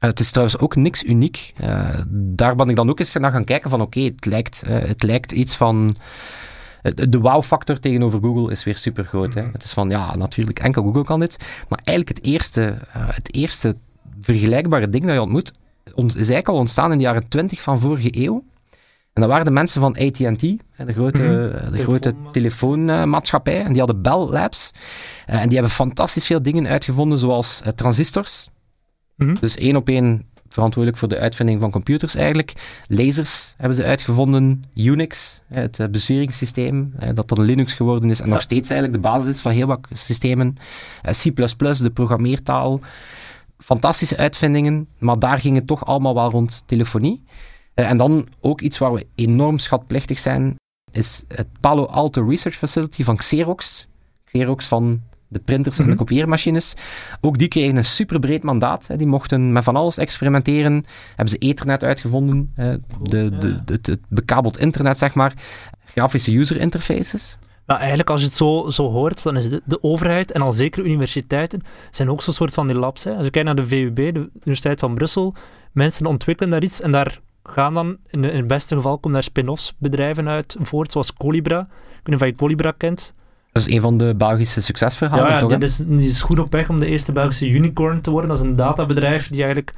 Eh, 0.00 0.08
het 0.08 0.20
is 0.20 0.30
trouwens 0.30 0.58
ook 0.58 0.76
niks 0.76 1.04
uniek. 1.04 1.52
Eh, 1.56 1.88
daar 2.14 2.56
ben 2.56 2.68
ik 2.68 2.76
dan 2.76 2.88
ook 2.90 2.98
eens 2.98 3.14
naar 3.14 3.30
gaan 3.32 3.44
kijken 3.44 3.70
van 3.70 3.80
oké, 3.80 4.00
het, 4.00 4.26
lijkt, 4.26 4.62
eh, 4.62 4.78
het 4.88 5.02
lijkt 5.02 5.32
iets 5.32 5.56
van... 5.56 5.90
De 6.94 7.18
wow-factor 7.18 7.80
tegenover 7.80 8.20
Google 8.20 8.50
is 8.50 8.64
weer 8.64 8.76
super 8.76 9.04
groot. 9.04 9.34
Mhm. 9.34 9.48
Het 9.52 9.62
is 9.64 9.72
van, 9.72 9.90
ja, 9.90 10.16
natuurlijk, 10.16 10.58
enkel 10.58 10.82
Google 10.82 11.04
kan 11.04 11.20
dit. 11.20 11.36
Maar 11.68 11.80
eigenlijk 11.84 12.18
het 12.18 12.26
eerste, 12.26 12.62
eh, 12.92 13.02
het 13.08 13.34
eerste 13.34 13.76
vergelijkbare 14.20 14.88
ding 14.88 15.04
dat 15.04 15.14
je 15.14 15.20
ontmoet, 15.20 15.52
eigenlijk 16.08 16.48
al 16.48 16.56
ontstaan 16.56 16.92
in 16.92 16.98
de 16.98 17.04
jaren 17.04 17.28
20 17.28 17.62
van 17.62 17.80
vorige 17.80 18.18
eeuw. 18.24 18.44
En 19.12 19.20
dat 19.20 19.30
waren 19.30 19.44
de 19.44 19.50
mensen 19.50 19.80
van 19.80 19.96
AT&T, 19.96 20.40
de 20.40 20.92
grote, 20.92 21.22
Mhm. 21.22 21.56
eh, 21.66 21.72
de 21.72 21.78
grote 21.82 22.14
Telefoonmaatschappij. 22.32 23.62
En 23.62 23.68
die 23.68 23.78
hadden 23.78 24.02
Bell 24.02 24.26
Labs. 24.30 24.70
Eh, 25.26 25.34
en 25.40 25.44
die 25.44 25.52
hebben 25.52 25.70
fantastisch 25.70 26.26
veel 26.26 26.42
dingen 26.42 26.66
uitgevonden, 26.66 27.18
zoals 27.18 27.60
eh, 27.64 27.72
transistors. 27.72 28.48
Mhm. 29.16 29.34
Dus 29.40 29.56
één 29.56 29.76
op 29.76 29.88
één 29.88 30.24
verantwoordelijk 30.48 31.00
voor 31.00 31.08
de 31.08 31.18
uitvinding 31.18 31.60
van 31.60 31.70
computers 31.70 32.14
eigenlijk. 32.14 32.52
Lasers 32.86 33.54
hebben 33.56 33.76
ze 33.76 33.84
uitgevonden. 33.84 34.62
Unix, 34.74 35.40
het 35.46 35.88
besturingssysteem, 35.90 36.92
dat 37.14 37.28
dan 37.28 37.40
Linux 37.40 37.72
geworden 37.72 38.10
is 38.10 38.20
en 38.20 38.26
Ja. 38.26 38.32
nog 38.32 38.42
steeds 38.42 38.70
eigenlijk 38.70 39.02
de 39.02 39.08
basis 39.08 39.28
is 39.28 39.40
van 39.40 39.52
heel 39.52 39.66
wat 39.66 39.88
systemen. 39.92 40.54
C++, 41.10 41.32
de 41.78 41.90
programmeertaal. 41.94 42.80
Fantastische 43.62 44.16
uitvindingen, 44.16 44.88
maar 44.98 45.18
daar 45.18 45.38
ging 45.38 45.56
het 45.56 45.66
toch 45.66 45.86
allemaal 45.86 46.14
wel 46.14 46.30
rond 46.30 46.62
telefonie. 46.66 47.24
Eh, 47.74 47.90
en 47.90 47.96
dan 47.96 48.28
ook 48.40 48.60
iets 48.60 48.78
waar 48.78 48.92
we 48.92 49.06
enorm 49.14 49.58
schatplichtig 49.58 50.18
zijn, 50.18 50.54
is 50.92 51.24
het 51.28 51.46
Palo 51.60 51.84
Alto 51.84 52.28
Research 52.28 52.56
Facility 52.56 53.04
van 53.04 53.16
Xerox. 53.16 53.86
Xerox 54.24 54.66
van 54.66 55.00
de 55.28 55.38
printers 55.38 55.76
en 55.78 55.82
Mhm. 55.82 55.92
de 55.92 55.98
kopieermachines. 55.98 56.74
Ook 57.20 57.38
die 57.38 57.48
kregen 57.48 57.76
een 57.76 57.84
superbreed 57.84 58.42
mandaat. 58.42 58.86
Hè. 58.86 58.96
Die 58.96 59.06
mochten 59.06 59.52
met 59.52 59.64
van 59.64 59.76
alles 59.76 59.98
experimenteren. 59.98 60.84
Hebben 61.08 61.28
ze 61.28 61.38
Ethernet 61.38 61.84
uitgevonden, 61.84 62.52
hè. 62.54 62.76
de, 63.02 63.36
de, 63.38 63.78
het 63.82 64.00
bekabeld 64.08 64.58
internet, 64.58 64.98
zeg 64.98 65.14
maar. 65.14 65.34
Grafische 65.84 66.36
user 66.38 66.56
interfaces. 66.56 67.36
Maar 67.70 67.78
eigenlijk, 67.78 68.10
als 68.10 68.20
je 68.20 68.26
het 68.26 68.36
zo, 68.36 68.70
zo 68.70 68.90
hoort, 68.90 69.22
dan 69.22 69.36
is 69.36 69.48
de, 69.48 69.62
de 69.64 69.82
overheid 69.82 70.32
en 70.32 70.40
al 70.40 70.52
zeker 70.52 70.84
universiteiten 70.84 71.62
zijn 71.90 72.10
ook 72.10 72.22
zo'n 72.22 72.34
soort 72.34 72.52
van 72.52 72.66
die 72.66 72.76
labs. 72.76 73.04
Hè. 73.04 73.14
Als 73.14 73.24
je 73.24 73.30
kijkt 73.30 73.46
naar 73.46 73.56
de 73.56 73.66
VUB, 73.66 73.94
de 73.94 74.30
Universiteit 74.34 74.80
van 74.80 74.94
Brussel, 74.94 75.34
mensen 75.72 76.06
ontwikkelen 76.06 76.50
daar 76.50 76.62
iets 76.62 76.80
en 76.80 76.92
daar 76.92 77.20
gaan 77.42 77.74
dan, 77.74 77.96
in, 78.10 78.22
het 78.22 78.46
beste 78.46 78.74
geval, 78.74 78.94
komen 78.94 79.12
daar 79.12 79.22
spin-offs 79.22 79.74
bedrijven 79.78 80.28
uit 80.28 80.56
voort, 80.60 80.92
zoals 80.92 81.14
Colibra. 81.14 81.60
Ik 81.60 81.66
weet 81.92 82.06
niet 82.06 82.20
of 82.20 82.26
je 82.26 82.34
Colibra 82.34 82.70
kent. 82.70 83.14
Dat 83.52 83.66
is 83.66 83.74
een 83.74 83.80
van 83.80 83.98
de 83.98 84.14
Belgische 84.16 84.62
succesverhalen, 84.62 85.26
ja, 85.26 85.32
ja, 85.32 85.38
toch? 85.38 85.50
hè? 85.50 85.58
die, 85.58 85.68
is, 85.68 85.76
die 85.76 86.08
is 86.08 86.22
goed 86.22 86.38
op 86.38 86.52
weg 86.52 86.68
om 86.68 86.80
de 86.80 86.86
eerste 86.86 87.12
Belgische 87.12 87.48
unicorn 87.48 88.00
te 88.00 88.10
worden. 88.10 88.30
Dat 88.30 88.38
is 88.38 88.44
een 88.44 88.56
databedrijf 88.56 89.28
die 89.28 89.42
eigenlijk 89.42 89.72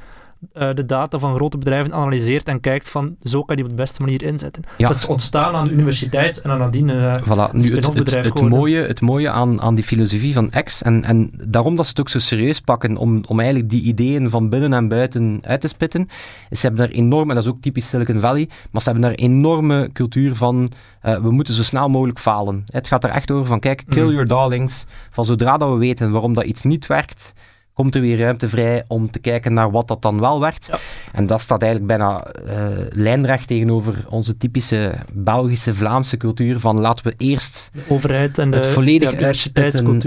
eh, 0.53 0.73
de 0.73 0.85
data 0.85 1.19
van 1.19 1.35
grote 1.35 1.57
bedrijven 1.57 1.93
analyseert 1.93 2.47
en 2.47 2.59
kijkt 2.59 2.89
van, 2.89 3.15
zo 3.23 3.43
kan 3.43 3.55
je 3.55 3.61
die 3.61 3.71
op 3.71 3.77
de 3.77 3.81
beste 3.83 4.01
manier 4.01 4.23
inzetten. 4.23 4.63
Ja. 4.77 4.87
Dat 4.87 4.95
is 4.95 5.05
ontstaan 5.05 5.53
aan 5.53 5.63
de 5.63 5.71
universiteit 5.71 6.41
en 6.41 6.49
dan 6.49 6.59
nadien... 6.59 6.89
eh, 6.89 7.15
Voilà, 7.21 7.51
nu 7.51 7.75
het, 7.75 7.93
het, 7.93 8.13
het, 8.23 8.41
mooie, 8.49 8.77
het 8.81 9.01
mooie 9.01 9.29
aan, 9.29 9.61
aan 9.61 9.75
die 9.75 9.83
filosofie 9.83 10.33
van 10.33 10.49
X, 10.63 10.81
en, 10.81 11.03
en 11.03 11.31
daarom 11.47 11.75
dat 11.75 11.85
ze 11.85 11.91
het 11.91 11.99
ook 11.99 12.09
zo 12.09 12.19
serieus 12.19 12.59
pakken, 12.59 12.97
om, 12.97 13.23
om 13.27 13.39
eigenlijk 13.39 13.69
die 13.69 13.81
ideeën 13.81 14.29
van 14.29 14.49
binnen 14.49 14.73
en 14.73 14.87
buiten 14.87 15.39
uit 15.43 15.61
te 15.61 15.67
spitten, 15.67 16.07
ze 16.51 16.61
hebben 16.67 16.87
daar 16.87 16.95
enorm, 16.95 17.29
en 17.29 17.35
dat 17.35 17.43
is 17.43 17.49
ook 17.49 17.61
typisch 17.61 17.89
Silicon 17.89 18.19
Valley, 18.19 18.49
maar 18.71 18.81
ze 18.81 18.89
hebben 18.89 19.09
daar 19.09 19.19
een 19.19 19.25
enorme 19.31 19.89
cultuur 19.93 20.35
van, 20.35 20.69
eh, 21.01 21.17
we 21.17 21.31
moeten 21.31 21.53
zo 21.53 21.63
snel 21.63 21.89
mogelijk 21.89 22.19
falen. 22.19 22.63
Het 22.65 22.87
gaat 22.87 23.03
er 23.03 23.09
echt 23.09 23.31
over 23.31 23.45
van, 23.45 23.59
kijk, 23.59 23.83
kill 23.89 24.03
Mhm. 24.03 24.11
your 24.11 24.27
darlings, 24.27 24.85
van 25.09 25.25
zodra 25.25 25.57
dat 25.57 25.69
we 25.69 25.77
weten 25.77 26.11
waarom 26.11 26.33
dat 26.33 26.43
iets 26.43 26.61
niet 26.61 26.87
werkt, 26.87 27.33
komt 27.73 27.95
er 27.95 28.01
weer 28.01 28.17
ruimte 28.17 28.49
vrij 28.49 28.83
om 28.87 29.11
te 29.11 29.19
kijken 29.19 29.53
naar 29.53 29.71
wat 29.71 29.87
dat 29.87 30.01
dan 30.01 30.19
wel. 30.19 30.45
Ja. 30.45 30.79
En 31.11 31.27
dat 31.27 31.41
staat 31.41 31.61
eigenlijk 31.61 31.97
bijna 31.97 32.23
eh, 32.25 32.67
lijnrecht 32.89 33.47
tegenover 33.47 34.05
onze 34.09 34.37
typische 34.37 34.93
Belgische, 35.13 35.73
Vlaamse 35.73 36.17
cultuur 36.17 36.59
van 36.59 36.79
laten 36.79 37.05
we 37.05 37.13
eerst 37.17 37.69
de 37.73 37.81
overheid 37.87 38.37
en 38.37 38.51
de 38.51 38.57
het 38.57 38.67
volledig 38.67 39.11
ja, 39.11 39.17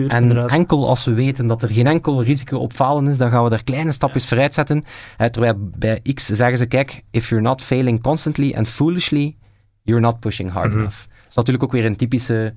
En 0.08 0.22
inderdaad. 0.22 0.50
enkel 0.50 0.88
als 0.88 1.04
we 1.04 1.12
weten 1.12 1.46
dat 1.46 1.62
er 1.62 1.68
geen 1.68 1.86
enkel 1.86 2.22
risico 2.22 2.58
op 2.58 2.72
falen 2.72 3.06
is, 3.08 3.18
dan 3.18 3.30
gaan 3.30 3.44
we 3.44 3.50
daar 3.50 3.64
kleine 3.64 3.92
stapjes 3.92 4.28
vooruit 4.28 4.54
zetten. 4.54 4.84
Eh, 5.16 5.26
terwijl 5.26 5.54
bij 5.58 6.00
X 6.14 6.26
zeggen 6.26 6.58
ze, 6.58 6.66
kijk, 6.66 7.02
if 7.10 7.28
you're 7.28 7.44
not 7.44 7.62
failing 7.62 8.02
constantly 8.02 8.54
and 8.54 8.68
foolishly, 8.68 9.36
you're 9.82 10.02
not 10.02 10.20
pushing 10.20 10.50
hard 10.50 10.70
Mhm. 10.70 10.78
enough. 10.78 10.98
Dat 11.06 11.28
is 11.28 11.34
natuurlijk 11.34 11.64
ook 11.64 11.72
weer 11.72 11.84
een 11.84 11.96
typische 11.96 12.54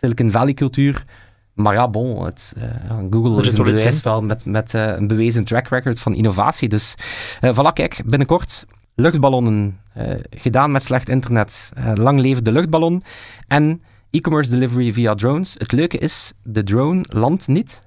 Silicon 0.00 0.30
Valley 0.30 0.54
cultuur. 0.54 1.04
Maar 1.58 1.74
ja, 1.74 1.88
bon, 1.88 2.24
het, 2.24 2.54
eh, 2.56 2.96
Google 3.10 3.46
is 3.46 3.52
een 3.52 3.64
bewijs 3.64 4.02
wel 4.02 4.22
met, 4.22 4.44
met 4.44 4.74
eh, 4.74 4.86
een 4.96 5.06
bewezen 5.06 5.44
track 5.44 5.68
record 5.68 6.00
van 6.00 6.14
innovatie. 6.14 6.68
Dus 6.68 6.94
eh 7.40 7.58
voilà, 7.58 7.72
kijk, 7.72 8.02
binnenkort 8.04 8.66
luchtballonnen, 8.98 9.80
eh, 9.92 10.14
gedaan 10.30 10.70
met 10.72 10.84
slecht 10.84 11.08
internet. 11.08 11.70
Eh, 11.74 11.92
lang 11.94 12.20
leven 12.20 12.44
de 12.44 12.52
luchtballon. 12.52 13.02
En 13.46 13.82
e-commerce 14.10 14.50
delivery 14.50 14.92
via 14.92 15.14
drones. 15.14 15.54
Het 15.58 15.72
leuke 15.72 15.98
is, 15.98 16.32
de 16.42 16.62
drone 16.62 17.04
landt 17.08 17.48
niet. 17.48 17.82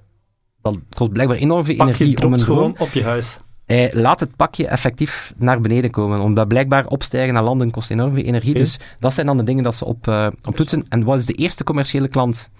Dat 0.62 0.78
kost 0.96 1.12
blijkbaar 1.12 1.36
enorm 1.36 1.64
veel 1.64 1.76
Pak 1.76 1.86
je 1.86 1.92
energie 2.04 2.26
om 2.26 2.32
een 2.32 2.38
drone... 2.38 2.60
gewoon 2.60 2.74
op 2.78 2.92
je 2.92 3.04
huis. 3.04 3.38
Hij 3.66 3.90
laat 3.94 4.20
het 4.20 4.36
pakje 4.36 4.66
effectief 4.66 5.32
naar 5.36 5.60
beneden 5.60 5.90
komen, 5.90 6.20
omdat 6.20 6.48
blijkbaar 6.48 6.86
opstijgen 6.86 7.36
en 7.36 7.42
landen 7.42 7.70
kost 7.70 7.90
enorm 7.90 8.14
veel 8.14 8.24
energie. 8.24 8.50
Oké. 8.50 8.58
Dus 8.58 8.78
dat 8.98 9.14
zijn 9.14 9.26
dan 9.26 9.36
de 9.36 9.42
dingen 9.42 9.62
dat 9.62 9.74
ze 9.74 9.84
op, 9.84 10.08
eh, 10.08 10.26
op 10.42 10.56
toetsen. 10.56 10.84
En 10.88 11.04
wat 11.04 11.18
is 11.18 11.26
de 11.26 11.32
eerste 11.32 11.64
commerciële 11.64 12.08
klant 12.08 12.50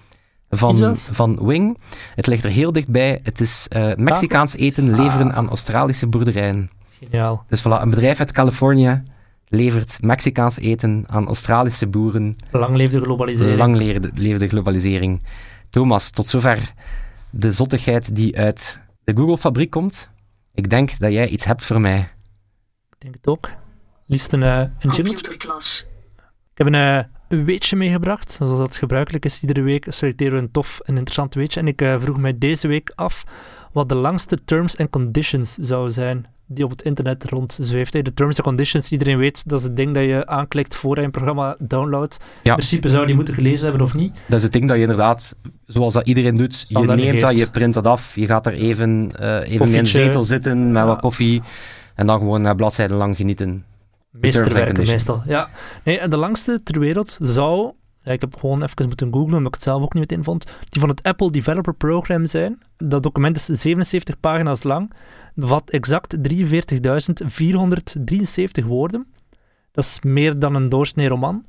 van, 0.56 0.96
van 0.96 1.46
Wing? 1.46 1.78
Het 2.14 2.26
ligt 2.26 2.44
er 2.44 2.50
heel 2.50 2.72
dichtbij. 2.72 3.20
Het 3.22 3.40
is 3.40 3.66
eh, 3.68 3.94
Mexicaans 3.96 4.56
eten 4.56 4.94
leveren 4.94 5.30
Ah. 5.30 5.36
aan 5.36 5.48
Australische 5.48 6.06
boerderijen. 6.06 6.70
Geniaal. 7.00 7.44
Dus 7.48 7.60
voilà, 7.60 7.80
een 7.82 7.90
bedrijf 7.90 8.18
uit 8.18 8.32
Californië 8.32 9.02
levert 9.48 10.02
Mexicaans 10.02 10.58
eten 10.58 11.04
aan 11.06 11.26
Australische 11.26 11.86
boeren. 11.86 12.36
Lang 12.50 12.76
leefde 12.76 13.00
globalisering. 13.00 13.58
Lang 13.58 13.76
leefde, 13.76 14.10
leefde 14.14 14.46
globalisering. 14.46 15.22
Thomas, 15.70 16.10
tot 16.10 16.28
zover 16.28 16.72
de 17.30 17.52
zottigheid 17.52 18.14
die 18.16 18.38
uit 18.38 18.80
de 19.04 19.16
Google-fabriek 19.16 19.70
komt. 19.70 20.10
Ik 20.54 20.70
denk 20.70 20.98
dat 20.98 21.12
jij 21.12 21.28
iets 21.28 21.44
hebt 21.44 21.64
voor 21.64 21.80
mij. 21.80 21.98
Ik 22.90 22.96
denk 22.98 23.14
het 23.14 23.26
ook. 23.26 23.50
Liefst 24.06 24.32
een, 24.32 24.42
een 24.42 24.70
jingle. 24.80 25.02
Computerklas. 25.04 25.86
Ik 26.52 26.58
heb 26.58 26.66
een, 26.66 26.74
eh, 26.74 27.04
een 27.32 27.44
weetje 27.44 27.76
meegebracht. 27.76 28.32
Zoals 28.32 28.58
dat 28.58 28.76
gebruikelijk 28.76 29.24
is, 29.24 29.40
iedere 29.40 29.62
week 29.62 29.86
selecteren 29.88 30.32
we 30.34 30.38
een 30.38 30.50
tof 30.50 30.80
en 30.84 30.94
interessant 30.96 31.34
weetje. 31.34 31.60
En 31.60 31.66
ik 31.66 31.82
eh, 31.82 31.96
vroeg 32.00 32.18
mij 32.18 32.38
deze 32.38 32.68
week 32.68 32.92
af 32.94 33.24
wat 33.72 33.88
de 33.88 33.94
langste 33.94 34.38
terms 34.44 34.76
and 34.78 34.90
conditions 34.90 35.54
zouden 35.54 35.92
zijn 35.92 36.26
die 36.46 36.64
op 36.64 36.70
het 36.70 36.82
internet 36.82 37.24
rondzweeft. 37.24 37.92
De 37.92 38.14
terms 38.14 38.36
and 38.36 38.46
conditions, 38.46 38.90
iedereen 38.90 39.18
weet, 39.18 39.48
dat 39.48 39.58
is 39.58 39.64
het 39.64 39.76
ding 39.76 39.94
dat 39.94 40.04
je 40.04 40.26
aanklikt 40.26 40.74
voor 40.74 40.98
je 40.98 41.04
een 41.04 41.10
programma 41.10 41.56
downloadt. 41.58 42.16
In 42.20 42.26
Ja. 42.42 42.54
principe 42.54 42.88
zou 42.88 43.00
je 43.00 43.06
die 43.06 43.14
moeten 43.16 43.34
gelezen 43.34 43.68
hebben 43.68 43.86
of 43.86 43.94
niet. 43.94 44.14
Dat 44.28 44.36
is 44.38 44.42
het 44.42 44.52
ding 44.52 44.66
dat 44.68 44.76
je 44.76 44.82
inderdaad, 44.82 45.36
zoals 45.66 45.94
dat 45.94 46.06
iedereen 46.06 46.36
doet, 46.36 46.64
je 46.68 46.78
neemt 46.78 47.20
dat, 47.20 47.38
je 47.38 47.50
print 47.50 47.74
dat 47.74 47.86
af, 47.86 48.14
je 48.14 48.26
gaat 48.26 48.46
er 48.46 48.52
even, 48.52 49.12
eh, 49.18 49.52
even 49.52 49.66
in 49.68 49.78
een 49.78 49.86
zetel 49.86 50.22
zitten 50.22 50.72
met 50.72 50.82
Ja. 50.82 50.88
wat 50.88 51.00
koffie 51.00 51.42
en 51.94 52.06
dan 52.06 52.18
gewoon 52.18 52.44
uh, 52.46 52.54
bladzijden 52.54 52.96
lang 52.96 53.16
genieten. 53.16 53.64
Meesterwerken 54.12 54.86
meestal. 54.86 55.22
Ja. 55.26 55.50
Nee, 55.84 55.98
en 55.98 56.10
de 56.10 56.16
langste 56.16 56.62
ter 56.62 56.78
wereld 56.78 57.18
zou, 57.22 57.72
ja, 58.02 58.12
ik 58.12 58.20
heb 58.20 58.36
gewoon 58.36 58.62
even 58.62 58.86
moeten 58.86 59.12
googlen, 59.12 59.36
omdat 59.36 59.46
ik 59.46 59.54
het 59.54 59.62
zelf 59.62 59.82
ook 59.82 59.94
niet 59.94 60.10
meteen 60.10 60.24
vond, 60.24 60.44
die 60.68 60.80
van 60.80 60.88
het 60.88 61.02
Apple 61.02 61.30
Developer 61.30 61.74
Program 61.74 62.26
zijn. 62.26 62.58
Dat 62.76 63.02
document 63.02 63.36
is 63.36 63.44
77 63.44 64.20
pagina's 64.20 64.62
lang, 64.62 64.92
bevat 65.34 65.70
exact 65.70 66.16
43.473 66.16 66.22
woorden. 68.66 69.06
Dat 69.72 69.84
is 69.84 69.98
meer 70.02 70.38
dan 70.38 70.54
een 70.54 70.68
doorsnee 70.68 71.08
roman. 71.08 71.44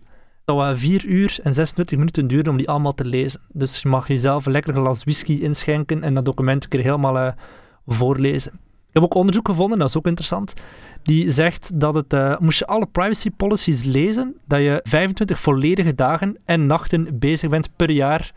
Dat 0.45 0.67
we 0.67 0.77
4 0.77 1.05
uur 1.05 1.39
en 1.43 1.53
26 1.53 1.97
minuten 1.97 2.27
duren 2.27 2.51
om 2.51 2.57
die 2.57 2.69
allemaal 2.69 2.93
te 2.93 3.05
lezen. 3.05 3.41
Dus 3.51 3.81
je 3.81 3.89
mag 3.89 4.07
jezelf 4.07 4.45
een 4.45 4.51
lekker 4.51 4.73
glas 4.73 5.03
whisky 5.03 5.33
inschenken 5.33 6.03
en 6.03 6.13
dat 6.13 6.25
document 6.25 6.63
een 6.63 6.69
keer 6.69 6.81
helemaal 6.81 7.17
uh, 7.17 7.31
voorlezen. 7.85 8.53
Ik 8.53 8.93
heb 8.93 9.03
ook 9.03 9.13
onderzoek 9.13 9.47
gevonden, 9.47 9.79
dat 9.79 9.89
is 9.89 9.97
ook 9.97 10.07
interessant. 10.07 10.53
Die 11.03 11.31
zegt 11.31 11.79
dat 11.79 11.95
het, 11.95 12.13
uh, 12.13 12.37
moest 12.39 12.59
je 12.59 12.67
alle 12.67 12.85
privacy 12.85 13.29
policies 13.29 13.83
lezen, 13.83 14.35
dat 14.47 14.59
je 14.59 14.79
25 14.83 15.39
volledige 15.39 15.95
dagen 15.95 16.37
en 16.45 16.65
nachten 16.65 17.19
bezig 17.19 17.49
bent 17.49 17.69
per 17.75 17.91
jaar 17.91 18.31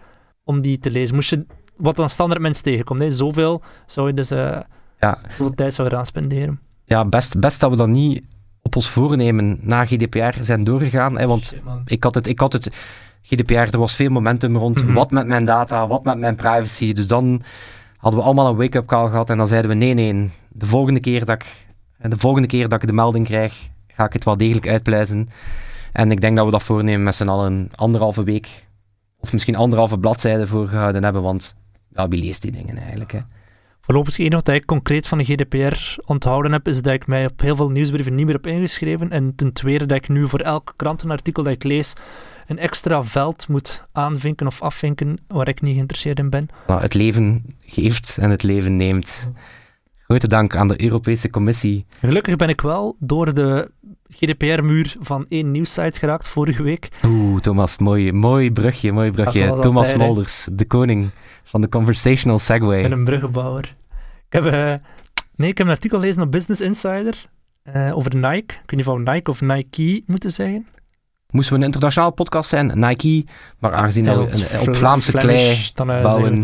om 0.45 0.61
die 0.61 0.79
te 0.79 0.91
lezen. 0.91 1.15
Moest 1.15 1.31
je, 1.31 1.47
wat 1.77 1.97
dan 1.97 2.11
standaard 2.11 2.41
mensen 2.41 2.65
tegenkomt, 2.65 3.01
hè. 3.01 3.11
zoveel 3.11 3.63
zou 3.87 4.07
je 4.07 4.15
dus 4.15 4.33
uh, 4.33 4.59
ja. 5.01 5.19
zoveel 5.29 5.55
tijd 5.55 5.75
zou 5.75 5.89
eraan 5.89 6.07
spenderen. 6.07 6.61
Ja, 6.85 7.05
best, 7.05 7.41
best 7.41 7.61
dat 7.61 7.71
we 7.71 7.77
dat 7.77 7.89
niet 7.89 8.25
op 8.63 8.77
ons 8.77 8.89
voornemen 8.89 9.59
na 9.61 9.85
GDPR 9.85 10.41
zijn 10.41 10.65
doorgegaan. 10.65 11.19
Hè, 11.19 11.27
want 11.27 11.55
ik, 11.85 12.03
had 12.05 12.15
het, 12.15 12.27
ik 12.27 12.41
had 12.41 12.53
het, 12.53 12.71
GDPR, 13.23 13.55
er 13.55 13.79
was 13.79 13.97
veel 13.97 14.11
momentum 14.11 14.57
rond 14.57 14.81
mm 14.81 14.87
-hmm. 14.87 14.95
wat 14.95 15.11
met 15.11 15.27
mijn 15.27 15.45
data, 15.45 15.87
wat 15.87 16.05
met 16.05 16.19
mijn 16.19 16.37
privacy. 16.37 16.93
Dus 16.93 17.07
dan 17.07 17.43
hadden 17.97 18.21
we 18.21 18.27
allemaal 18.27 18.49
een 18.49 18.57
wake-up 18.57 18.87
call 18.87 19.09
gehad 19.09 19.31
en 19.31 19.37
dan 19.37 19.47
zeiden 19.47 19.71
we 19.71 19.77
nee, 19.77 19.95
nee, 19.95 20.31
de 20.49 20.67
volgende 20.67 21.01
keer 21.01 21.25
dat 21.25 21.35
ik, 21.35 21.66
de 22.11 22.19
volgende 22.19 22.49
keer 22.49 22.69
dat 22.69 22.83
ik 22.83 22.89
de 22.89 22.95
melding 22.95 23.27
krijg, 23.27 23.69
ga 23.89 24.05
ik 24.05 24.13
het 24.13 24.25
wel 24.25 24.37
degelijk 24.37 24.69
uitpluizen. 24.69 25.29
En 25.93 26.11
ik 26.11 26.21
denk 26.21 26.37
dat 26.37 26.45
we 26.45 26.51
dat 26.51 26.63
voornemen 26.63 27.03
met 27.03 27.15
z'n 27.15 27.29
allen 27.29 27.71
anderhalve 27.75 28.25
week 28.25 28.67
of 29.21 29.33
misschien 29.33 29.57
anderhalve 29.57 29.99
bladzijde 29.99 30.47
voor 30.47 30.69
gehouden 30.69 31.05
hebben, 31.05 31.23
want 31.23 31.57
ja, 31.95 32.09
wie 32.09 32.25
leest 32.25 32.43
die 32.43 32.51
dingen 32.51 32.77
eigenlijk? 32.77 33.13
Hè? 33.13 33.19
Voorlopig 33.81 34.17
het 34.17 34.27
enige 34.27 34.43
wat 34.45 34.55
ik 34.55 34.67
concreet 34.67 35.07
van 35.07 35.19
de 35.19 35.25
GDPR 35.25 36.01
onthouden 36.05 36.53
heb, 36.53 36.69
is 36.69 36.83
dat 36.83 36.93
ik 36.93 37.07
mij 37.07 37.27
op 37.27 37.41
heel 37.41 37.57
veel 37.57 37.71
nieuwsbrieven 37.71 38.15
niet 38.15 38.25
meer 38.25 38.35
heb 38.35 38.47
ingeschreven. 38.47 39.11
En 39.11 39.35
ten 39.35 39.53
tweede 39.53 39.87
dat 39.87 39.97
ik 39.97 40.09
nu 40.09 40.29
voor 40.29 40.41
elk 40.41 40.73
krantenartikel 40.77 41.43
dat 41.43 41.53
ik 41.53 41.65
lees 41.65 41.93
een 42.47 42.59
extra 42.59 43.05
veld 43.05 43.49
moet 43.49 43.85
aanvinken 43.93 44.47
of 44.47 44.63
afvinken 44.63 45.19
waar 45.29 45.49
ik 45.49 45.61
niet 45.61 45.75
geïnteresseerd 45.75 46.19
in 46.19 46.31
ben. 46.31 46.49
Nou, 46.67 46.81
het 46.81 46.95
leven 46.95 47.45
geeft 47.61 48.19
en 48.21 48.31
het 48.31 48.43
leven 48.43 48.77
neemt. 48.77 49.31
Grote 50.07 50.29
dank 50.29 50.57
aan 50.57 50.69
de 50.69 50.83
Europese 50.83 51.31
Commissie. 51.31 51.87
Gelukkig 52.01 52.37
ben 52.37 52.49
ik 52.49 52.61
wel 52.61 52.97
door 52.99 53.35
de 53.35 53.71
GDPR-muur 54.09 54.97
van 55.01 55.27
één 55.29 55.51
nieuwssite 55.51 55.99
geraakt 55.99 56.29
vorige 56.29 56.63
week. 56.63 56.89
Oeh, 57.05 57.41
Thomas, 57.41 57.79
mooi, 57.79 58.13
mooi 58.13 58.53
brugje, 58.53 58.93
mooi 58.93 59.11
brugje. 59.11 59.59
Thomas 59.61 59.91
Smolders, 59.91 60.49
de 60.53 60.67
koning 60.67 61.11
van 61.43 61.61
de 61.61 61.69
conversational 61.69 62.39
segway. 62.39 62.77
Ik 62.77 62.89
ben 62.89 62.99
een 62.99 63.05
bruggenbouwer. 63.05 63.77
Ik 64.29 64.43
heb, 64.43 64.45
uh, 64.45 64.75
nee, 65.37 65.51
ik 65.51 65.59
heb 65.59 65.67
een 65.67 65.73
artikel 65.73 65.99
gelezen 65.99 66.23
op 66.23 66.31
Business 66.33 66.61
Insider 66.61 67.27
uh, 67.75 67.97
over 67.97 68.15
Nike. 68.15 68.37
Ik 68.37 68.63
weet 68.67 68.77
niet 68.77 68.87
of 68.87 68.97
we 68.97 69.11
Nike 69.13 69.31
of 69.31 69.41
Nike 69.41 70.03
moeten 70.07 70.31
zeggen. 70.31 70.67
Moesten 71.31 71.55
we 71.55 71.61
een 71.61 71.67
internationaal 71.67 72.13
podcast 72.13 72.49
zijn, 72.49 72.79
Nike, 72.79 73.25
maar 73.59 73.73
aangezien 73.73 74.05
ja, 74.05 74.19
we 74.19 74.47
een, 74.53 74.69
op 74.69 74.77
Vlaamse 74.77 75.13
klei 75.13 75.71
dan, 75.75 75.91
uh, 75.91 76.03
bouwen... 76.03 76.43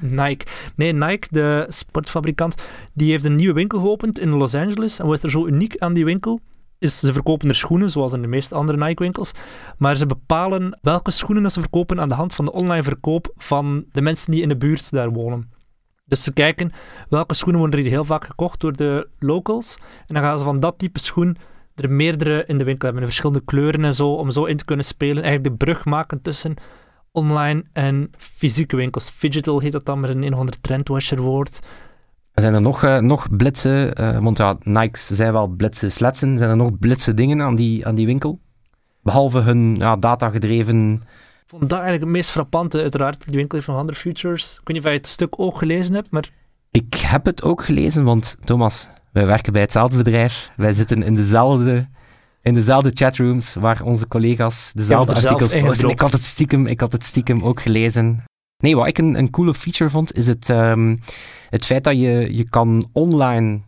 Nike. 0.00 0.46
Nee, 0.76 0.92
Nike, 0.92 1.26
de 1.30 1.66
sportfabrikant, 1.68 2.54
die 2.92 3.10
heeft 3.10 3.24
een 3.24 3.34
nieuwe 3.34 3.54
winkel 3.54 3.80
geopend 3.80 4.18
in 4.18 4.28
Los 4.28 4.54
Angeles. 4.54 4.98
En 4.98 5.06
wat 5.06 5.16
is 5.16 5.22
er 5.22 5.30
zo 5.30 5.46
uniek 5.46 5.78
aan 5.78 5.92
die 5.92 6.04
winkel? 6.04 6.40
Is, 6.78 6.98
ze 6.98 7.12
verkopen 7.12 7.48
er 7.48 7.54
schoenen, 7.54 7.90
zoals 7.90 8.12
in 8.12 8.22
de 8.22 8.28
meeste 8.28 8.54
andere 8.54 8.78
Nike-winkels, 8.84 9.32
maar 9.78 9.96
ze 9.96 10.06
bepalen 10.06 10.78
welke 10.82 11.10
schoenen 11.10 11.50
ze 11.50 11.60
verkopen 11.60 12.00
aan 12.00 12.08
de 12.08 12.14
hand 12.14 12.34
van 12.34 12.44
de 12.44 12.52
online 12.52 12.82
verkoop 12.82 13.32
van 13.36 13.84
de 13.92 14.00
mensen 14.00 14.30
die 14.30 14.42
in 14.42 14.48
de 14.48 14.56
buurt 14.56 14.90
daar 14.90 15.10
wonen. 15.10 15.52
Dus 16.06 16.22
ze 16.22 16.32
kijken 16.32 16.72
welke 17.08 17.34
schoenen 17.34 17.60
worden 17.60 17.84
er 17.84 17.90
heel 17.90 18.04
vaak 18.04 18.24
gekocht 18.24 18.60
door 18.60 18.72
de 18.72 19.08
locals. 19.18 19.78
En 20.06 20.14
dan 20.14 20.22
gaan 20.22 20.38
ze 20.38 20.44
van 20.44 20.60
dat 20.60 20.78
type 20.78 20.98
schoen 20.98 21.36
er 21.74 21.90
meerdere 21.90 22.44
in 22.46 22.58
de 22.58 22.64
winkel 22.64 22.84
hebben, 22.84 23.02
in 23.02 23.08
verschillende 23.08 23.44
kleuren 23.44 23.84
en 23.84 23.94
zo, 23.94 24.08
om 24.08 24.30
zo 24.30 24.44
in 24.44 24.56
te 24.56 24.64
kunnen 24.64 24.84
spelen. 24.84 25.22
Eigenlijk 25.22 25.58
de 25.58 25.64
brug 25.64 25.84
maken 25.84 26.22
tussen 26.22 26.54
online 27.12 27.64
en 27.72 28.10
fysieke 28.16 28.76
winkels. 28.76 29.18
Digital 29.20 29.60
heet 29.60 29.72
dat 29.72 29.86
dan 29.86 30.00
met 30.00 30.10
een 30.10 30.22
een 30.22 30.32
of 30.32 30.38
ander 30.38 30.60
trendwatcher 30.60 31.20
woord. 31.20 31.60
Zijn 32.34 32.54
er 32.54 32.60
nog, 32.60 32.84
uh, 32.84 32.98
nog 32.98 33.36
blitse, 33.36 33.96
uh, 34.00 34.18
want 34.18 34.38
ja, 34.38 34.56
Nikes 34.62 35.06
zijn 35.06 35.32
wel 35.32 35.46
blitse 35.46 35.88
sletsen, 35.88 36.38
zijn 36.38 36.50
er 36.50 36.56
nog 36.56 36.78
blitse 36.78 37.14
dingen 37.14 37.42
aan 37.42 37.54
die, 37.54 37.86
aan 37.86 37.94
die 37.94 38.06
winkel? 38.06 38.40
Behalve 39.02 39.38
hun 39.38 39.76
ja, 39.76 39.96
datagedreven... 39.96 40.92
Ik 41.42 41.50
vond 41.50 41.62
dat 41.62 41.72
eigenlijk 41.72 42.02
het 42.02 42.12
meest 42.12 42.30
frappante, 42.30 42.80
uiteraard. 42.80 43.24
Die 43.24 43.36
winkel 43.36 43.56
heeft 43.56 43.68
nog 43.68 43.78
andere 43.78 43.98
features. 43.98 44.52
Ik 44.52 44.66
weet 44.66 44.76
niet 44.76 44.84
of 44.84 44.90
je 44.90 44.96
het 44.96 45.06
stuk 45.06 45.40
ook 45.40 45.58
gelezen 45.58 45.94
hebt, 45.94 46.10
maar... 46.10 46.30
Ik 46.70 46.94
heb 46.94 47.24
het 47.24 47.42
ook 47.42 47.64
gelezen, 47.64 48.04
want 48.04 48.36
Thomas, 48.44 48.88
wij 49.14 49.26
werken 49.26 49.52
bij 49.52 49.62
hetzelfde 49.62 49.96
bedrijf. 49.96 50.50
Wij 50.56 50.72
zitten 50.72 51.02
in 51.02 51.14
dezelfde, 51.14 51.88
in 52.42 52.54
dezelfde 52.54 52.90
chatrooms 52.94 53.54
waar 53.54 53.82
onze 53.82 54.08
collega's 54.08 54.70
dezelfde 54.74 55.14
artikels 55.14 55.54
posten. 55.54 55.88
Ik 55.88 56.00
had 56.00 56.12
het 56.12 56.22
stiekem, 56.24 56.66
ik 56.66 56.80
had 56.80 56.92
het 56.92 57.04
stiekem 57.04 57.42
ook 57.42 57.60
gelezen. 57.60 58.22
Nee, 58.56 58.76
wat 58.76 58.86
ik 58.86 58.98
een, 58.98 59.18
een 59.18 59.30
coole 59.30 59.54
feature 59.54 59.90
vond, 59.90 60.14
is 60.14 60.26
het, 60.26 60.48
um, 60.48 61.00
het 61.50 61.64
feit 61.64 61.84
dat 61.84 61.98
je, 61.98 62.36
je 62.36 62.48
kan 62.48 62.88
online 62.92 63.60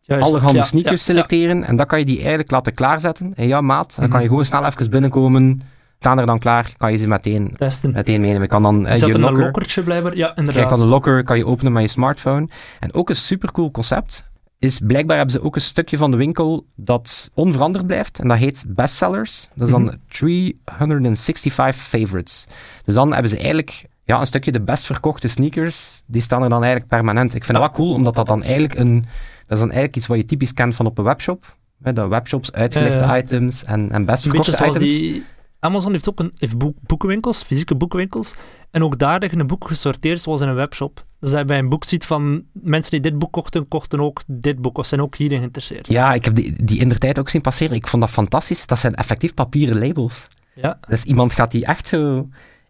Juist, 0.00 0.26
allerhande 0.26 0.58
ja, 0.58 0.64
sneakers 0.64 1.06
ja, 1.06 1.12
selecteren 1.12 1.64
en 1.64 1.76
dan 1.76 1.86
kan 1.86 1.98
je 1.98 2.04
die 2.04 2.18
eigenlijk 2.18 2.50
laten 2.50 2.74
klaarzetten 2.74 3.32
in 3.34 3.46
jouw 3.46 3.60
maat. 3.60 3.94
En 3.94 4.00
dan 4.00 4.10
kan 4.10 4.22
je 4.22 4.28
gewoon 4.28 4.44
snel 4.44 4.64
even 4.64 4.90
binnenkomen, 4.90 5.60
staan 5.98 6.18
er 6.18 6.26
dan 6.26 6.38
klaar, 6.38 6.72
kan 6.76 6.92
je 6.92 6.98
ze 6.98 7.06
meteen, 7.06 7.54
Testen. 7.56 7.92
meteen 7.92 8.20
meenemen. 8.20 8.42
Je 8.42 8.48
kan 8.48 8.62
dan 8.62 8.86
uh, 8.86 8.96
je 8.96 9.18
locker, 9.18 9.38
een 9.38 9.44
lokkertje 9.44 9.82
blijven, 9.82 10.16
ja 10.16 10.28
inderdaad. 10.28 10.54
krijg 10.54 10.68
dan 10.68 10.80
een 10.80 10.88
locker, 10.88 11.24
kan 11.24 11.36
je 11.36 11.46
openen 11.46 11.72
met 11.72 11.82
je 11.82 11.88
smartphone. 11.88 12.48
En 12.80 12.94
ook 12.94 13.08
een 13.08 13.16
supercool 13.16 13.70
concept 13.70 14.32
is 14.64 14.78
blijkbaar 14.78 15.16
hebben 15.16 15.34
ze 15.34 15.42
ook 15.42 15.54
een 15.54 15.60
stukje 15.60 15.96
van 15.96 16.10
de 16.10 16.16
winkel 16.16 16.66
dat 16.74 17.30
onveranderd 17.34 17.86
blijft. 17.86 18.18
En 18.18 18.28
dat 18.28 18.38
heet 18.38 18.64
bestsellers. 18.68 19.48
Dat 19.54 19.66
is 19.66 19.72
dan 19.72 19.82
mm 19.82 19.88
-hmm. 19.88 19.98
365 20.08 21.82
favorites. 21.82 22.46
Dus 22.84 22.94
dan 22.94 23.12
hebben 23.12 23.30
ze 23.30 23.36
eigenlijk 23.36 23.86
ja, 24.04 24.20
een 24.20 24.26
stukje 24.26 24.52
de 24.52 24.60
best 24.60 24.84
verkochte 24.84 25.28
sneakers. 25.28 26.02
Die 26.06 26.22
staan 26.22 26.42
er 26.42 26.48
dan 26.48 26.62
eigenlijk 26.62 26.90
permanent. 26.90 27.34
Ik 27.34 27.44
vind 27.44 27.58
dat 27.58 27.66
wel 27.66 27.76
cool, 27.76 27.94
omdat 27.94 28.14
dat 28.14 28.26
dan 28.26 28.42
eigenlijk 28.42 28.74
een... 28.74 29.04
Dat 29.46 29.52
is 29.52 29.58
dan 29.58 29.68
eigenlijk 29.68 29.96
iets 29.96 30.06
wat 30.06 30.16
je 30.16 30.24
typisch 30.24 30.54
kent 30.54 30.74
van 30.74 30.86
op 30.86 30.98
een 30.98 31.04
webshop. 31.04 31.56
Hè, 31.82 31.92
de 31.92 32.08
webshops, 32.08 32.52
uitgelegde 32.52 33.04
uh, 33.04 33.16
items 33.16 33.64
en, 33.64 33.90
en 33.90 34.04
best 34.04 34.22
verkochte 34.22 34.66
items. 34.66 34.78
Die 34.78 35.24
Amazon 35.64 35.92
heeft 35.92 36.08
ook 36.08 36.20
een, 36.20 36.32
heeft 36.38 36.56
boekenwinkels, 36.80 37.42
fysieke 37.42 37.74
boekenwinkels. 37.74 38.34
En 38.70 38.82
ook 38.82 38.98
daar 38.98 39.18
liggen 39.18 39.40
een 39.40 39.46
boek 39.46 39.68
gesorteerd 39.68 40.22
zoals 40.22 40.40
in 40.40 40.48
een 40.48 40.54
webshop. 40.54 41.00
Dus 41.20 41.30
dat 41.30 41.38
je 41.38 41.44
bij 41.44 41.58
een 41.58 41.68
boek 41.68 41.84
ziet 41.84 42.04
van 42.06 42.44
mensen 42.52 42.90
die 42.90 43.00
dit 43.00 43.18
boek 43.18 43.32
kochten, 43.32 43.68
kochten 43.68 44.00
ook 44.00 44.22
dit 44.26 44.60
boek 44.60 44.78
of 44.78 44.86
zijn 44.86 45.00
ook 45.00 45.16
hierin 45.16 45.38
geïnteresseerd. 45.38 45.86
Ja, 45.86 46.14
ik 46.14 46.24
heb 46.24 46.34
die, 46.34 46.64
die 46.64 46.78
in 46.78 46.88
de 46.88 46.98
tijd 46.98 47.18
ook 47.18 47.28
zien 47.28 47.40
passeren. 47.40 47.76
Ik 47.76 47.86
vond 47.86 48.02
dat 48.02 48.10
fantastisch. 48.10 48.66
Dat 48.66 48.78
zijn 48.78 48.94
effectief 48.94 49.34
papieren 49.34 49.78
labels. 49.78 50.26
Ja. 50.54 50.78
Dus 50.88 51.04
iemand 51.04 51.34
gaat 51.34 51.50
die 51.50 51.64
echt 51.64 51.88
zo... 51.88 52.28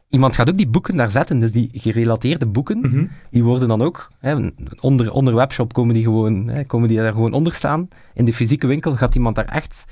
Iemand 0.09 0.35
gaat 0.35 0.51
ook 0.51 0.57
die 0.57 0.69
boeken 0.69 0.97
daar 0.97 1.11
zetten. 1.11 1.39
Dus 1.39 1.53
die 1.53 1.71
gerelateerde 1.73 2.47
boeken, 2.47 2.77
mm 2.77 2.91
-hmm. 2.91 3.11
die 3.31 3.45
worden 3.45 3.69
dan 3.69 3.83
ook... 3.83 4.09
Hè, 4.19 4.51
onder, 4.81 5.13
onder 5.13 5.35
webshop 5.35 5.73
komen 5.73 5.95
die, 5.95 6.03
gewoon, 6.03 6.49
hè, 6.49 6.65
komen 6.65 6.89
die 6.89 6.99
daar 6.99 7.13
gewoon 7.13 7.33
onder 7.33 7.53
staan. 7.53 7.89
In 8.15 8.25
de 8.25 8.33
fysieke 8.33 8.67
winkel 8.67 8.97
gaat 8.97 9.15
iemand 9.15 9.37
daar 9.37 9.45
echt 9.45 9.85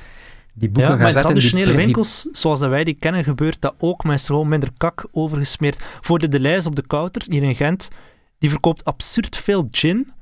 die 0.53 0.71
boeken 0.71 0.83
ja, 0.83 0.89
gaan 0.89 0.99
maar 0.99 1.13
zetten. 1.13 1.31
in 1.31 1.37
traditionele 1.37 1.77
die, 1.77 1.85
winkels, 1.85 2.23
die... 2.23 2.37
zoals 2.37 2.61
dat 2.61 2.71
wij 2.71 2.85
die 2.85 2.95
kennen, 2.95 3.25
gebeurt 3.25 3.61
dat 3.61 3.75
ook. 3.79 4.05
Maar 4.05 4.15
is 4.15 4.23
er 4.23 4.29
gewoon 4.29 4.49
minder 4.49 4.71
kak 4.77 5.07
overgesmeerd. 5.13 5.83
Voor 6.01 6.19
de 6.19 6.29
Delijs 6.29 6.67
op 6.67 6.77
de 6.77 6.87
Kouter, 6.87 7.23
hier 7.29 7.43
in 7.43 7.55
Gent, 7.55 7.91
die 8.39 8.51
verkoopt 8.51 8.85
absurd 8.85 9.37
veel 9.37 9.69
gin. 9.71 10.13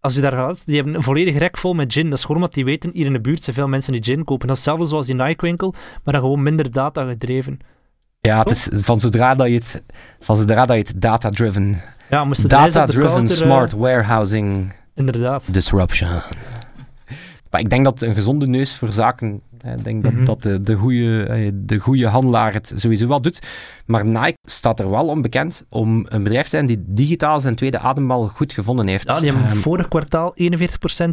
Als 0.00 0.14
je 0.14 0.20
daar 0.20 0.32
gaat, 0.32 0.66
die 0.66 0.76
hebben 0.76 0.94
een 0.94 1.02
volledig 1.02 1.38
rek 1.38 1.58
vol 1.58 1.74
met 1.74 1.92
gin. 1.92 2.08
Dat 2.08 2.18
is 2.18 2.24
gewoon 2.24 2.36
omdat 2.36 2.54
die 2.54 2.64
weten, 2.64 2.90
hier 2.92 3.06
in 3.06 3.12
de 3.12 3.20
buurt 3.20 3.44
zijn 3.44 3.56
veel 3.56 3.68
mensen 3.68 3.92
die 3.92 4.02
gin 4.02 4.24
kopen. 4.24 4.46
Dat 4.46 4.56
is 4.56 4.64
hetzelfde 4.64 4.86
zoals 4.86 5.06
die 5.06 5.14
Nike-winkel, 5.14 5.74
maar 6.04 6.14
dan 6.14 6.22
gewoon 6.22 6.42
minder 6.42 6.70
data 6.70 7.06
gedreven. 7.06 7.58
Ja, 8.20 8.38
het 8.38 8.50
is 8.50 8.68
van 8.72 9.00
zodra 9.00 9.34
dat 9.34 9.46
je 9.46 9.54
het, 9.54 9.82
van 10.20 10.36
zodra 10.36 10.66
dat 10.66 10.76
je 10.76 10.82
het 10.82 11.00
data-driven... 11.00 11.80
Ja, 12.10 12.28
Data-driven 12.46 13.28
smart 13.28 13.72
uh, 13.72 13.78
warehousing... 13.78 14.72
Inderdaad. 14.94 15.52
Disruption. 15.52 16.08
Maar 17.54 17.62
ik 17.62 17.70
denk 17.70 17.84
dat 17.84 18.02
een 18.02 18.14
gezonde 18.14 18.46
neus 18.46 18.76
voor 18.76 18.92
zaken 18.92 19.42
ik 19.76 19.84
denk 19.84 20.02
dat, 20.02 20.12
mm 20.12 20.16
-hmm. 20.16 20.26
dat 20.26 20.42
de, 20.42 20.60
de, 20.60 20.74
goede, 20.74 21.52
de 21.64 21.78
goede 21.78 22.06
handelaar 22.06 22.52
het 22.52 22.72
sowieso 22.76 23.08
wel 23.08 23.20
doet. 23.20 23.46
Maar 23.86 24.06
Nike 24.06 24.36
staat 24.48 24.80
er 24.80 24.90
wel 24.90 25.06
onbekend 25.06 25.64
om 25.68 26.06
een 26.08 26.22
bedrijf 26.22 26.44
te 26.44 26.50
zijn 26.50 26.66
die 26.66 26.84
digitaal 26.86 27.40
zijn 27.40 27.54
tweede 27.54 27.78
adembal 27.78 28.28
goed 28.28 28.52
gevonden 28.52 28.86
heeft. 28.86 29.08
Ja, 29.08 29.20
die 29.20 29.30
hebben 29.30 29.50
um, 29.50 29.56
vorig 29.56 29.88
kwartaal 29.88 30.34
41% 30.42 30.46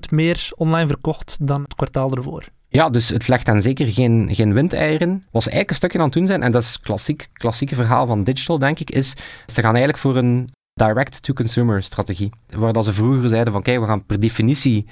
meer 0.10 0.50
online 0.56 0.88
verkocht 0.88 1.38
dan 1.42 1.62
het 1.62 1.76
kwartaal 1.76 2.12
ervoor. 2.16 2.50
Ja, 2.68 2.90
dus 2.90 3.10
het 3.10 3.28
legt 3.28 3.46
dan 3.46 3.62
zeker 3.62 3.88
geen, 3.88 4.28
geen 4.32 4.54
windeieren. 4.54 5.24
Wat 5.32 5.44
ze 5.44 5.50
eigenlijk 5.50 5.70
een 5.70 5.76
stukje 5.76 5.98
aan 5.98 6.06
het 6.06 6.14
doen 6.14 6.26
zijn, 6.26 6.44
en 6.44 6.52
dat 6.52 6.62
is 6.62 6.80
klassiek 6.80 7.30
klassieke 7.34 7.76
verhaal 7.76 8.06
van 8.06 8.24
digital, 8.24 8.58
denk 8.58 8.80
ik, 8.80 8.90
is 8.90 9.14
ze 9.46 9.62
gaan 9.62 9.76
eigenlijk 9.76 9.98
voor 9.98 10.18
een 10.18 10.50
direct-to-consumer 10.74 11.84
strategie. 11.84 12.32
Waar 12.50 12.74
dat 12.74 12.86
ze 12.86 12.94
vroeger 12.94 13.30
zeiden 13.30 13.54
van, 13.54 13.62
kijk, 13.62 13.80
we 13.80 13.86
gaan 13.86 14.06
per 14.06 14.20
definitie 14.20 14.86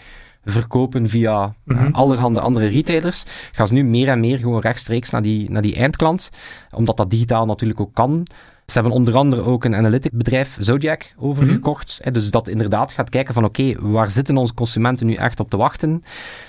verkopen 0.45 1.10
via 1.10 1.45
mm 1.45 1.78
-hmm. 1.78 1.88
uh, 1.88 1.93
allerhande 1.93 2.39
andere 2.39 2.67
retailers, 2.67 3.23
gaan 3.52 3.67
ze 3.67 3.73
nu 3.73 3.84
meer 3.84 4.08
en 4.08 4.19
meer 4.19 4.38
gewoon 4.38 4.62
rechtstreeks 4.62 5.10
naar 5.10 5.21
die, 5.21 5.49
naar 5.52 5.62
die 5.62 5.75
eindklant, 5.75 6.30
omdat 6.75 6.97
dat 6.97 7.10
digitaal 7.10 7.45
natuurlijk 7.45 7.80
ook 7.80 7.93
kan. 7.93 8.28
Ze 8.65 8.73
hebben 8.80 8.91
onder 8.91 9.15
andere 9.15 9.41
ook 9.41 9.63
een 9.63 9.75
analytic 9.75 10.12
bedrijf, 10.12 10.58
Zodiac, 10.60 11.13
overgekocht. 11.17 12.02
Mm 12.06 12.13
Dus 12.13 12.32
dat 12.32 12.47
inderdaad 12.47 12.93
gaat 12.93 13.10
kijken 13.10 13.34
van 13.34 13.43
oké, 13.43 13.73
waar 13.80 14.10
zitten 14.10 14.38
onze 14.38 14.54
consumenten 14.54 15.06
nu 15.06 15.13
echt 15.13 15.39
op 15.39 15.49
te 15.49 15.58
wachten? 15.58 16.04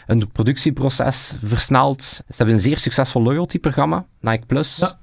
Een 0.06 0.28
productieproces 0.32 1.34
versneld. 1.44 2.02
Ze 2.02 2.34
hebben 2.36 2.54
een 2.54 2.60
zeer 2.60 2.78
succesvol 2.78 3.22
loyalty-programma, 3.22 4.06
Nike 4.20 4.46
Plus. 4.46 4.76
Ja. 4.76 4.98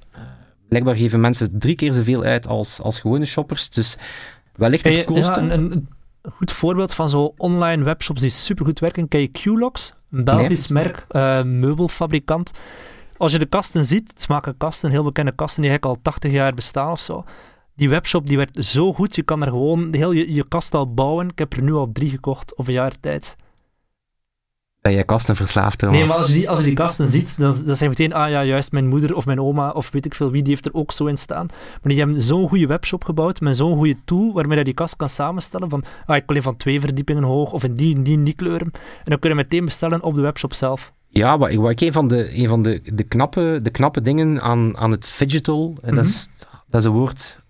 Blijkbaar 0.68 0.96
geven 0.96 1.20
mensen 1.20 1.58
drie 1.58 1.74
keer 1.74 1.92
zoveel 1.92 2.22
uit 2.22 2.46
als, 2.46 2.80
als 2.80 2.98
gewone 2.98 3.24
shoppers. 3.24 3.70
Dus 3.70 3.96
wellicht 4.54 4.88
het 4.88 5.04
kosten. 5.04 5.48
Ja, 5.48 5.80
goed 6.36 6.52
voorbeeld 6.52 6.94
van 6.94 7.08
zo'n 7.08 7.32
online 7.36 7.84
webshops 7.84 8.20
die 8.20 8.30
supergoed 8.30 8.80
werken. 8.80 9.08
Ken 9.08 9.20
je 9.20 9.28
Qlox? 9.28 9.92
Een 10.10 10.24
Belgisch 10.24 10.68
merk, 10.68 11.06
uh, 11.10 11.42
meubelfabrikant 11.42 12.52
als 13.18 13.32
je 13.32 13.38
de 13.38 13.46
kasten 13.46 13.84
ziet, 13.84 14.08
het 14.08 14.20
smaken 14.22 14.56
kasten, 14.56 14.90
heel 14.90 15.04
bekende 15.04 15.32
kasten 15.32 15.62
die 15.62 15.70
eigenlijk 15.70 15.98
al 15.98 16.12
80 16.12 16.32
jaar 16.32 16.54
bestaan 16.54 16.90
of 16.90 17.00
zo. 17.00 17.24
Die 17.74 17.88
webshop 17.88 18.26
die 18.26 18.36
werd 18.36 18.64
zo 18.64 18.92
goed, 18.92 19.14
je 19.14 19.22
kan 19.22 19.42
er 19.42 19.48
gewoon 19.48 19.94
heel 19.94 20.12
je, 20.12 20.34
je 20.34 20.48
kast 20.48 20.74
al 20.74 20.94
bouwen. 20.94 21.28
Ik 21.28 21.38
heb 21.38 21.52
er 21.52 21.62
nu 21.62 21.72
al 21.72 21.90
drie 21.92 22.10
gekocht 22.10 22.56
op 22.56 22.66
een 22.66 22.72
jaar 22.72 23.00
tijd. 23.00 23.36
Ben 24.88 24.96
jij 24.96 25.06
kasten 25.06 25.36
verslaafd, 25.36 25.80
Nee, 25.80 26.04
maar 26.04 26.16
als 26.16 26.26
je 26.26 26.32
die, 26.32 26.50
als 26.50 26.58
je 26.58 26.64
die 26.64 26.74
kasten 26.74 27.08
ziet, 27.08 27.38
dan, 27.38 27.52
dan 27.66 27.76
zeg 27.76 27.78
je 27.78 27.88
meteen, 27.88 28.12
ah 28.12 28.30
ja, 28.30 28.44
juist 28.44 28.72
mijn 28.72 28.86
moeder 28.86 29.14
of 29.14 29.26
mijn 29.26 29.40
oma 29.40 29.70
of 29.70 29.90
weet 29.90 30.04
ik 30.04 30.14
veel 30.14 30.30
wie, 30.30 30.42
die 30.42 30.52
heeft 30.52 30.66
er 30.66 30.74
ook 30.74 30.92
zo 30.92 31.06
in 31.06 31.18
staan. 31.18 31.46
Maar 31.46 31.92
die 31.92 31.98
hebben 31.98 32.22
zo'n 32.22 32.48
goede 32.48 32.66
webshop 32.66 33.04
gebouwd 33.04 33.40
met 33.40 33.56
zo'n 33.56 33.76
goede 33.76 33.96
tool 34.04 34.32
waarmee 34.32 34.58
je 34.58 34.64
die 34.64 34.74
kast 34.74 34.96
kan 34.96 35.08
samenstellen 35.08 35.68
van, 35.68 35.84
ah, 36.06 36.16
ik 36.16 36.22
wil 36.26 36.36
een 36.36 36.42
van 36.42 36.56
twee 36.56 36.80
verdiepingen 36.80 37.22
hoog 37.22 37.52
of 37.52 37.64
in 37.64 37.74
die 37.74 37.94
en 37.94 38.02
die, 38.02 38.22
die 38.22 38.34
kleuren. 38.34 38.70
En 38.72 39.04
dan 39.04 39.18
kun 39.18 39.30
je 39.30 39.36
meteen 39.36 39.64
bestellen 39.64 40.02
op 40.02 40.14
de 40.14 40.20
webshop 40.20 40.52
zelf. 40.52 40.92
Ja, 41.08 41.38
wat, 41.38 41.54
wat 41.54 41.70
ik 41.70 41.80
een 41.80 41.92
van 41.92 42.08
de, 42.08 42.38
een 42.38 42.48
van 42.48 42.62
de, 42.62 42.80
de, 42.94 43.04
knappe, 43.04 43.60
de 43.62 43.70
knappe 43.70 44.02
dingen 44.02 44.40
aan, 44.40 44.76
aan 44.76 44.90
het 44.90 45.14
digital, 45.18 45.76
mm 45.84 45.94
dat, 45.94 46.06
is, 46.06 46.28
dat 46.68 46.80
is 46.80 46.86
een 46.86 46.92
woord 46.92 47.40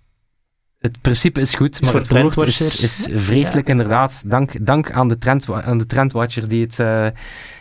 het 0.79 1.01
principe 1.01 1.41
is 1.41 1.55
goed, 1.55 1.83
maar 1.83 1.95
het 1.95 2.09
woord 2.09 2.47
is, 2.47 2.81
is 2.81 3.09
vreselijk 3.13 3.69
inderdaad. 3.69 4.23
Dank, 4.27 4.67
dank 4.67 4.93
aan, 4.93 5.09
de 5.09 5.19
trend, 5.19 5.51
aan 5.51 5.79
de 5.79 5.87
trendwatcher 5.87 6.49
die 6.49 6.65
het, 6.65 6.79
uh, 6.79 7.07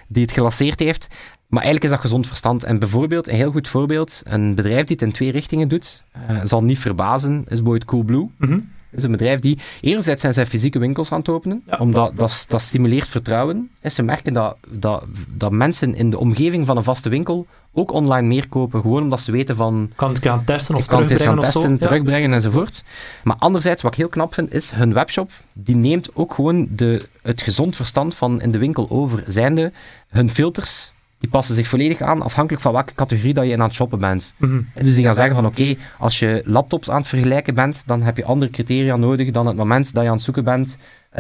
die 0.08 0.24
het 0.24 0.32
gelanceerd 0.32 0.80
heeft. 0.80 1.08
Maar 1.48 1.64
eigenlijk 1.64 1.84
is 1.84 1.92
dat 1.92 2.00
gezond 2.00 2.28
verstand. 2.28 2.64
En 2.64 2.80
bijvoorbeeld, 2.80 3.28
een 3.28 3.36
heel 3.36 3.52
goed 3.52 3.68
voorbeeld, 3.68 4.22
een 4.24 4.56
bedrijf 4.56 4.84
die 4.84 4.96
het 4.96 5.06
in 5.06 5.12
twee 5.12 5.32
richtingen 5.32 5.68
doet, 5.68 6.04
uh, 6.30 6.40
zal 6.44 6.64
niet 6.64 6.80
verbazen, 6.80 7.40
is 7.40 7.46
bijvoorbeeld 7.48 7.86
Coolblue. 7.86 8.30
Mm 8.38 8.70
is 8.92 9.04
een 9.04 9.12
bedrijf 9.12 9.40
die, 9.40 9.58
enerzijds 9.82 10.22
zijn 10.22 10.34
zij 10.34 10.46
fysieke 10.46 10.80
winkels 10.80 11.12
aan 11.12 11.20
het 11.20 11.30
openen, 11.30 11.64
omdat 11.80 12.18
dat, 12.18 12.46
dat 12.48 12.62
stimuleert 12.62 13.08
vertrouwen. 13.08 13.70
En 13.82 13.92
ze 13.92 14.04
merken 14.04 14.34
dat, 14.34 14.58
dat, 14.70 15.06
dat 15.30 15.52
mensen 15.52 15.96
in 15.96 16.10
de 16.10 16.18
omgeving 16.18 16.66
van 16.66 16.78
een 16.78 16.84
vaste 16.84 17.10
winkel 17.10 17.48
ook 17.78 17.92
online 17.92 18.28
meer 18.28 18.48
kopen, 18.48 18.82
gewoon 18.82 19.04
omdat 19.04 19.20
ze 19.20 19.32
weten 19.32 19.56
van... 19.56 19.92
Kan 19.96 20.14
het 20.14 20.24
gaan 20.24 20.44
testen 20.44 20.76
of 20.76 20.86
kan 20.86 21.06
testen, 21.06 21.40
of 21.40 21.78
terugbrengen 21.80 22.34
enzovoort. 22.34 22.84
Maar 23.24 23.36
anderzijds, 23.40 23.82
wat 23.82 23.92
ik 23.92 23.98
heel 23.98 24.10
knap 24.10 24.34
vind, 24.34 24.54
is 24.54 24.72
hun 24.72 24.94
webshop, 24.94 25.32
die 25.54 25.76
neemt 25.76 26.16
ook 26.16 26.34
gewoon 26.34 26.68
de, 26.70 27.08
het 27.22 27.42
gezond 27.42 27.76
verstand 27.76 28.16
van 28.16 28.42
in 28.42 28.52
de 28.52 28.58
winkel 28.58 28.90
over, 28.90 29.24
zijnde 29.28 29.72
hun 30.10 30.30
filters 30.30 30.92
die 31.20 31.30
passen 31.30 31.56
zich 31.56 31.68
volledig 31.68 32.02
aan 32.02 32.22
afhankelijk 32.22 32.64
van 32.64 32.74
welke 32.74 32.94
categorie 32.94 33.34
dat 33.34 33.46
je 33.46 33.52
in 33.52 33.60
aan 33.60 33.66
het 33.66 33.76
shoppen 33.76 34.00
bent. 34.00 34.34
Mhm. 34.38 34.62
Dus 34.74 34.96
die 34.96 35.04
gaan 35.04 35.16
zeggen 35.16 35.36
van 35.36 35.46
oké, 35.46 35.76
als 36.00 36.20
je 36.20 36.42
laptops 36.46 36.90
aan 36.90 36.98
het 36.98 37.08
vergelijken 37.08 37.56
bent, 37.56 37.84
dan 37.86 38.02
heb 38.02 38.18
je 38.18 38.26
andere 38.26 38.52
criteria 38.52 38.96
nodig 38.96 39.32
dan 39.32 39.48
het 39.48 39.56
moment 39.56 39.94
dat 39.94 40.04
je 40.04 40.10
aan 40.10 40.16
het 40.16 40.26
zoeken 40.26 40.44
bent 40.44 40.78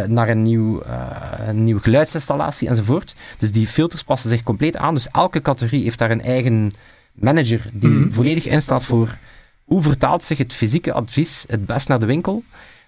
naar 0.07 0.29
een, 0.29 0.43
nieuw, 0.43 0.81
een 1.47 1.63
nieuwe 1.63 1.81
geluidsinstallatie 1.81 2.67
enzovoort. 2.67 3.15
Dus 3.37 3.51
die 3.51 3.67
filters 3.67 4.03
passen 4.03 4.29
zich 4.29 4.43
compleet 4.43 4.77
aan. 4.77 4.93
Dus 4.93 5.11
elke 5.11 5.41
categorie 5.41 5.83
heeft 5.83 5.99
daar 5.99 6.11
een 6.11 6.21
eigen 6.21 6.71
manager 7.11 7.69
die 7.73 7.89
mm 7.89 8.11
volledig 8.11 8.45
instaat 8.45 8.85
voor 8.85 9.17
hoe 9.63 9.81
vertaalt 9.81 10.23
zich 10.23 10.37
het 10.37 10.53
fysieke 10.53 10.93
advies 10.93 11.45
het 11.47 11.65
best 11.65 11.87
naar 11.87 11.99
de 11.99 12.05
winkel. 12.05 12.43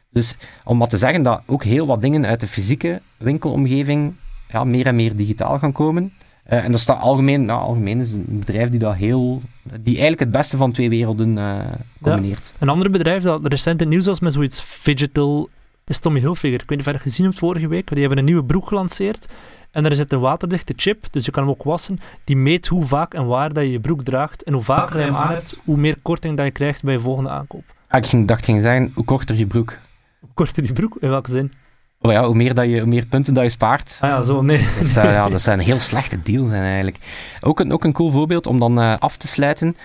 Dus 0.09 0.35
om 0.63 0.77
maar 0.77 0.87
te 0.87 0.97
zeggen 0.97 1.23
dat 1.23 1.41
ook 1.45 1.63
heel 1.63 1.87
wat 1.87 2.01
dingen 2.01 2.25
uit 2.25 2.39
de 2.39 2.47
fysieke 2.47 3.01
winkelomgeving 3.17 4.13
ja, 4.51 4.63
meer 4.63 4.85
en 4.85 4.95
meer 4.95 5.15
digitaal 5.15 5.59
gaan 5.59 5.71
komen. 5.71 6.13
Uh, 6.49 6.63
en 6.63 6.71
dat 6.71 6.79
staat 6.79 7.01
algemeen, 7.01 7.45
nou, 7.45 7.61
algemeen 7.61 7.99
is 7.99 8.13
een 8.13 8.25
bedrijf 8.27 8.69
die 8.69 8.79
dat 8.79 8.95
heel, 8.95 9.41
die 9.63 9.93
eigenlijk 9.93 10.19
het 10.19 10.31
beste 10.31 10.57
van 10.57 10.71
twee 10.71 10.89
werelden 10.89 11.37
uh, 11.37 11.55
combineert. 12.01 12.53
Een 12.59 12.69
ander 12.69 12.89
bedrijf 12.89 13.23
dat 13.23 13.47
recent 13.47 13.81
in 13.81 13.87
nieuws 13.87 14.05
was 14.05 14.19
met 14.19 14.33
zoiets 14.33 14.61
Fidgetal 14.61 15.49
is 15.89 15.99
Tommy 15.99 16.19
Hilfiger. 16.19 16.61
Ik 16.61 16.69
weet 16.69 16.69
niet 16.69 16.79
of 16.79 16.85
je 16.85 16.91
dat 16.91 17.01
gezien 17.01 17.25
hebt 17.25 17.37
vorige 17.37 17.67
week. 17.67 17.89
Die 17.89 17.99
hebben 17.99 18.17
een 18.17 18.25
nieuwe 18.25 18.43
broek 18.43 18.67
gelanceerd. 18.67 19.27
En 19.71 19.83
daar 19.83 19.95
zit 19.95 20.13
een 20.13 20.19
waterdichte 20.19 20.73
chip, 20.75 21.05
dus 21.11 21.25
je 21.25 21.31
kan 21.31 21.43
hem 21.43 21.51
ook 21.51 21.63
wassen. 21.63 21.97
Die 22.23 22.37
meet 22.37 22.67
hoe 22.67 22.85
vaak 22.85 23.13
en 23.13 23.25
waar 23.25 23.53
dat 23.53 23.63
je 23.63 23.71
je 23.71 23.79
broek 23.79 24.03
draagt. 24.03 24.43
En 24.43 24.53
hoe 24.53 24.61
vaker 24.61 24.99
je 24.99 25.05
hem 25.05 25.15
aan 25.15 25.33
hebt, 25.33 25.59
hoe 25.65 25.77
meer 25.77 25.97
korting 26.01 26.37
dat 26.37 26.45
je 26.45 26.51
krijgt 26.51 26.83
bij 26.83 26.93
je 26.93 26.99
volgende 26.99 27.29
aankoop. 27.29 27.63
Ah, 27.87 28.11
ik 28.11 28.27
dacht 28.27 28.45
ging 28.45 28.61
zeggen, 28.61 28.91
hoe 28.95 29.05
korter 29.05 29.35
je 29.35 29.45
broek. 29.45 29.77
Hoe 30.19 30.29
korter 30.33 30.63
je 30.63 30.73
broek? 30.73 30.97
In 30.99 31.09
welke 31.09 31.31
zin? 31.31 31.53
Oh 32.01 32.11
ja, 32.11 32.25
hoe, 32.25 32.35
meer 32.35 32.53
dat 32.53 32.65
je, 32.69 32.79
hoe 32.79 32.87
meer 32.87 33.05
punten 33.05 33.33
dat 33.33 33.43
je 33.43 33.49
spaart. 33.49 33.97
Ah 34.01 34.09
ja, 34.09 34.21
zo, 34.21 34.41
nee. 34.41 34.67
Dat, 34.77 34.85
uh, 34.85 35.03
ja, 35.03 35.29
dat 35.29 35.41
zijn 35.41 35.59
heel 35.59 35.79
slechte 35.79 36.21
deals 36.21 36.49
zijn 36.49 36.63
eigenlijk. 36.63 36.97
Ook 37.41 37.59
een, 37.59 37.71
ook 37.71 37.83
een 37.83 37.93
cool 37.93 38.11
voorbeeld 38.11 38.47
om 38.47 38.59
dan 38.59 38.79
uh, 38.79 38.97
af 38.99 39.17
te 39.17 39.27
sluiten. 39.27 39.77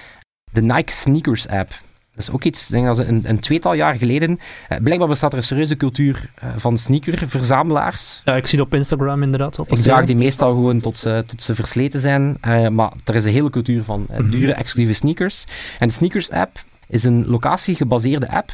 De 0.53 0.63
Nike 0.63 0.93
Sneakers 0.93 1.49
app. 1.49 1.73
Dat 2.15 2.23
is 2.23 2.31
ook 2.31 2.45
iets, 2.45 2.69
denk 2.69 2.99
ik, 2.99 3.09
een, 3.09 3.23
een 3.27 3.41
tweetal 3.41 3.75
jaar 3.75 3.97
geleden. 3.97 4.31
Uh, 4.69 4.79
blijkbaar 4.79 5.09
bestaat 5.09 5.33
er 5.33 5.39
een 5.39 5.45
serieuze 5.45 5.77
cultuur 5.77 6.31
van 6.57 6.79
sneakerverzamelaars. 6.79 8.23
Ja, 8.25 8.37
ik 8.37 8.47
zie 8.47 8.59
het 8.59 8.67
op 8.67 8.75
Instagram 8.75 9.23
inderdaad. 9.23 9.59
Op 9.59 9.73
ik 9.73 9.79
draag 9.79 10.05
die 10.07 10.17
meestal 10.17 10.53
gewoon 10.53 10.81
tot 10.81 10.99
ze, 10.99 11.25
tot 11.27 11.43
ze 11.43 11.55
versleten 11.55 12.01
zijn. 12.01 12.37
maar 12.75 12.93
er 13.05 13.15
is 13.15 13.25
een 13.25 13.33
hele 13.33 13.51
cultuur 13.51 13.85
van 13.85 14.07
mhm. 14.11 14.31
dure, 14.31 14.53
exclusieve 14.53 14.99
sneakers. 14.99 15.45
En 15.79 15.89
de 15.89 15.95
Sneakers 15.95 16.31
app 16.31 16.65
is 16.89 17.05
een 17.05 17.27
locatie-gebaseerde 17.27 18.31
app 18.31 18.53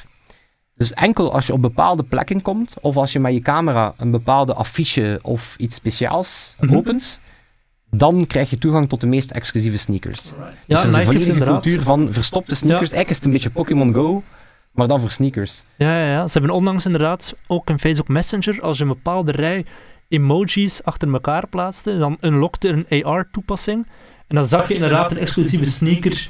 dus 0.80 0.92
enkel 0.92 1.32
als 1.32 1.46
je 1.46 1.52
op 1.52 1.62
bepaalde 1.62 2.02
plekken 2.02 2.42
komt, 2.42 2.74
of 2.80 2.96
als 2.96 3.12
je 3.12 3.20
met 3.20 3.32
je 3.32 3.40
camera 3.40 3.94
een 3.96 4.10
bepaalde 4.10 4.54
affiche 4.54 5.18
of 5.22 5.54
iets 5.58 5.76
speciaals 5.76 6.56
mm 6.60 6.74
opent, 6.74 7.20
dan 7.90 8.26
krijg 8.26 8.50
je 8.50 8.58
toegang 8.58 8.88
tot 8.88 9.00
de 9.00 9.06
meest 9.06 9.30
exclusieve 9.30 9.78
sneakers. 9.78 10.22
Dus 10.22 10.32
ja, 10.66 10.82
er 10.82 10.88
is 10.88 10.94
een 10.94 11.04
volledige 11.04 11.44
cultuur 11.44 11.82
van 11.82 12.12
verstopte 12.12 12.54
sneakers. 12.54 12.92
Eigenlijk 12.92 13.10
is 13.10 13.16
het 13.16 13.24
een 13.24 13.32
beetje 13.32 13.50
Pokémon 13.50 13.94
Go, 13.94 14.22
maar 14.70 14.88
dan 14.88 15.00
voor 15.00 15.10
sneakers. 15.10 15.64
Ja, 15.76 15.98
ja, 15.98 16.10
ja, 16.10 16.26
ze 16.26 16.38
hebben 16.38 16.56
onlangs 16.56 16.86
inderdaad 16.86 17.34
ook 17.46 17.70
in 17.70 17.78
Facebook 17.78 18.08
Messenger, 18.08 18.62
als 18.62 18.76
je 18.76 18.82
een 18.82 18.88
bepaalde 18.88 19.32
rij 19.32 19.64
emojis 20.08 20.84
achter 20.84 21.12
elkaar 21.12 21.48
plaatste, 21.48 21.98
dan 21.98 22.16
unlockte 22.20 22.86
een 22.88 23.04
AR-toepassing. 23.04 23.86
En 24.26 24.34
dan 24.36 24.44
zag 24.44 24.68
je 24.68 24.74
inderdaad 24.74 25.10
een 25.10 25.18
exclusieve 25.18 25.64
sneaker 25.64 26.28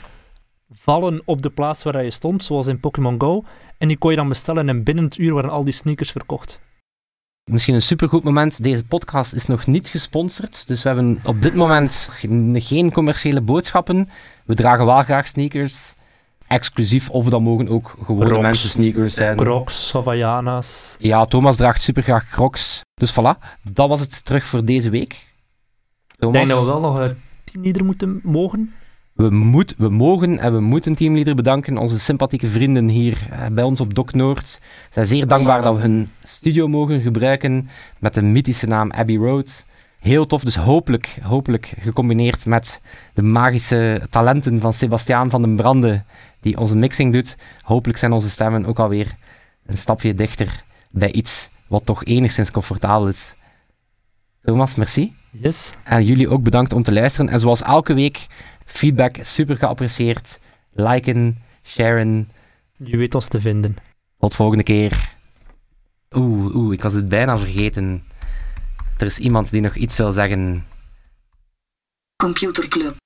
vallen 0.73 1.23
op 1.25 1.43
de 1.43 1.51
plaats 1.51 1.83
waar 1.83 2.05
je 2.05 2.11
stond, 2.11 2.45
zoals 2.45 2.67
in 2.67 2.81
Pokémon 2.81 3.21
Go. 3.21 3.43
En 3.79 3.89
die 3.89 3.99
kon 3.99 4.11
je 4.11 4.17
dan 4.17 4.29
bestellen 4.29 4.69
en 4.69 4.83
binnen 4.83 5.05
het 5.05 5.19
uur 5.19 5.35
waren 5.35 5.51
al 5.51 5.65
die 5.65 5.75
sneakers 5.75 6.11
verkocht. 6.11 6.61
Misschien 7.51 7.75
een 7.75 7.83
supergoed 7.83 8.25
moment. 8.25 8.63
Deze 8.63 8.85
podcast 8.85 9.33
is 9.33 9.47
nog 9.47 9.67
niet 9.67 9.89
gesponsord. 9.89 10.67
Dus 10.67 10.83
we 10.83 10.89
hebben 10.89 11.21
op 11.25 11.43
dit 11.43 11.55
moment 11.55 12.09
geen 12.69 12.93
commerciële 12.93 13.41
boodschappen. 13.41 14.09
We 14.45 14.55
dragen 14.55 14.87
wel 14.87 15.03
graag 15.03 15.27
sneakers. 15.27 15.95
Exclusief, 16.47 17.11
of 17.11 17.29
dat 17.29 17.41
mogen 17.41 17.69
ook 17.69 17.97
gewone 18.03 18.41
mensen 18.41 18.69
sneakers 18.69 19.15
zijn. 19.15 19.37
Crocs, 19.37 19.93
Havaianas. 19.93 20.97
Ja, 20.99 21.27
Thomas 21.27 21.57
draagt 21.57 21.83
super 21.83 22.03
graag 22.03 22.29
Crocs. 22.29 22.81
Dus 22.95 23.13
voilà, 23.13 23.61
dat 23.63 23.89
was 23.89 24.01
het 24.01 24.25
terug 24.25 24.45
voor 24.45 24.65
deze 24.65 24.91
week. 24.91 25.35
Thomas. 26.17 26.41
Ik 26.41 26.47
denk 26.47 26.59
dat 26.59 26.67
we 26.67 26.73
wel 26.73 26.81
nog 26.81 26.99
een 26.99 27.21
teamleader 27.45 27.85
moeten 27.85 28.21
mogen. 28.23 28.75
We, 29.21 29.31
moet, 29.31 29.75
we 29.79 29.89
mogen 29.89 30.39
en 30.39 30.53
we 30.53 30.61
moeten 30.61 30.95
teamleader 30.95 31.35
bedanken. 31.35 31.79
Onze 31.79 31.99
sympathieke 31.99 32.47
vrienden 32.47 32.89
hier 32.89 33.29
eh, 33.31 33.47
bij 33.53 33.65
ons 33.65 33.81
op 33.81 33.95
Doc 33.95 34.11
Noord. 34.11 34.61
Zijn 34.91 35.07
zeer 35.07 35.27
dankbaar 35.27 35.63
dat 35.63 35.75
we 35.75 35.81
hun 35.81 36.11
studio 36.21 36.69
mogen 36.69 37.01
gebruiken 37.01 37.69
met 37.99 38.15
de 38.15 38.23
mythische 38.23 38.67
naam 38.67 38.91
Abbey 38.91 39.17
Road. 39.17 39.65
Heel 39.99 40.27
tof, 40.27 40.45
dus 40.45 40.57
hopelijk, 40.57 41.19
hopelijk 41.23 41.75
gecombineerd 41.79 42.47
met 42.47 42.81
de 43.15 43.23
magische 43.23 44.03
talenten 44.11 44.61
van 44.61 44.73
Sebastiaan 44.73 45.31
van 45.31 45.43
den 45.43 45.57
Brande, 45.57 46.03
die 46.41 46.59
onze 46.59 46.77
mixing 46.77 47.13
doet. 47.13 47.37
Hopelijk 47.63 47.99
zijn 47.99 48.13
onze 48.13 48.31
stemmen 48.31 48.67
ook 48.67 48.79
alweer 48.79 49.17
een 49.67 49.79
stapje 49.79 50.15
dichter 50.15 50.65
bij 50.91 51.13
iets 51.13 51.51
wat 51.67 51.87
toch 51.87 52.05
enigszins 52.05 52.51
comfortabel 52.51 53.09
is. 53.09 53.35
Thomas, 54.43 54.75
merci. 54.75 55.13
Yes. 55.31 55.73
En 55.85 56.05
jullie 56.05 56.29
ook 56.29 56.43
bedankt 56.43 56.73
om 56.73 56.83
te 56.83 56.93
luisteren. 56.93 57.29
En 57.29 57.41
zoals 57.41 57.63
elke 57.63 57.95
week 57.95 58.27
Feedback 58.71 59.19
super 59.21 59.57
geapprecieerd. 59.57 60.39
Liken, 60.73 61.43
sharen. 61.63 62.31
Je 62.77 62.97
weet 62.97 63.15
ons 63.15 63.29
te 63.29 63.41
vinden. 63.41 63.77
Tot 64.19 64.35
volgende 64.35 64.63
keer. 64.63 65.17
Oeh, 66.17 66.55
oeh, 66.55 66.73
ik 66.73 66.83
was 66.83 66.93
het 66.93 67.09
bijna 67.09 67.39
vergeten. 67.39 68.05
Er 68.99 69.07
is 69.07 69.19
iemand 69.19 69.51
die 69.51 69.61
nog 69.61 69.75
iets 69.75 69.97
wil 69.97 70.13
zeggen. 70.13 70.67
Computerclub. 72.17 72.97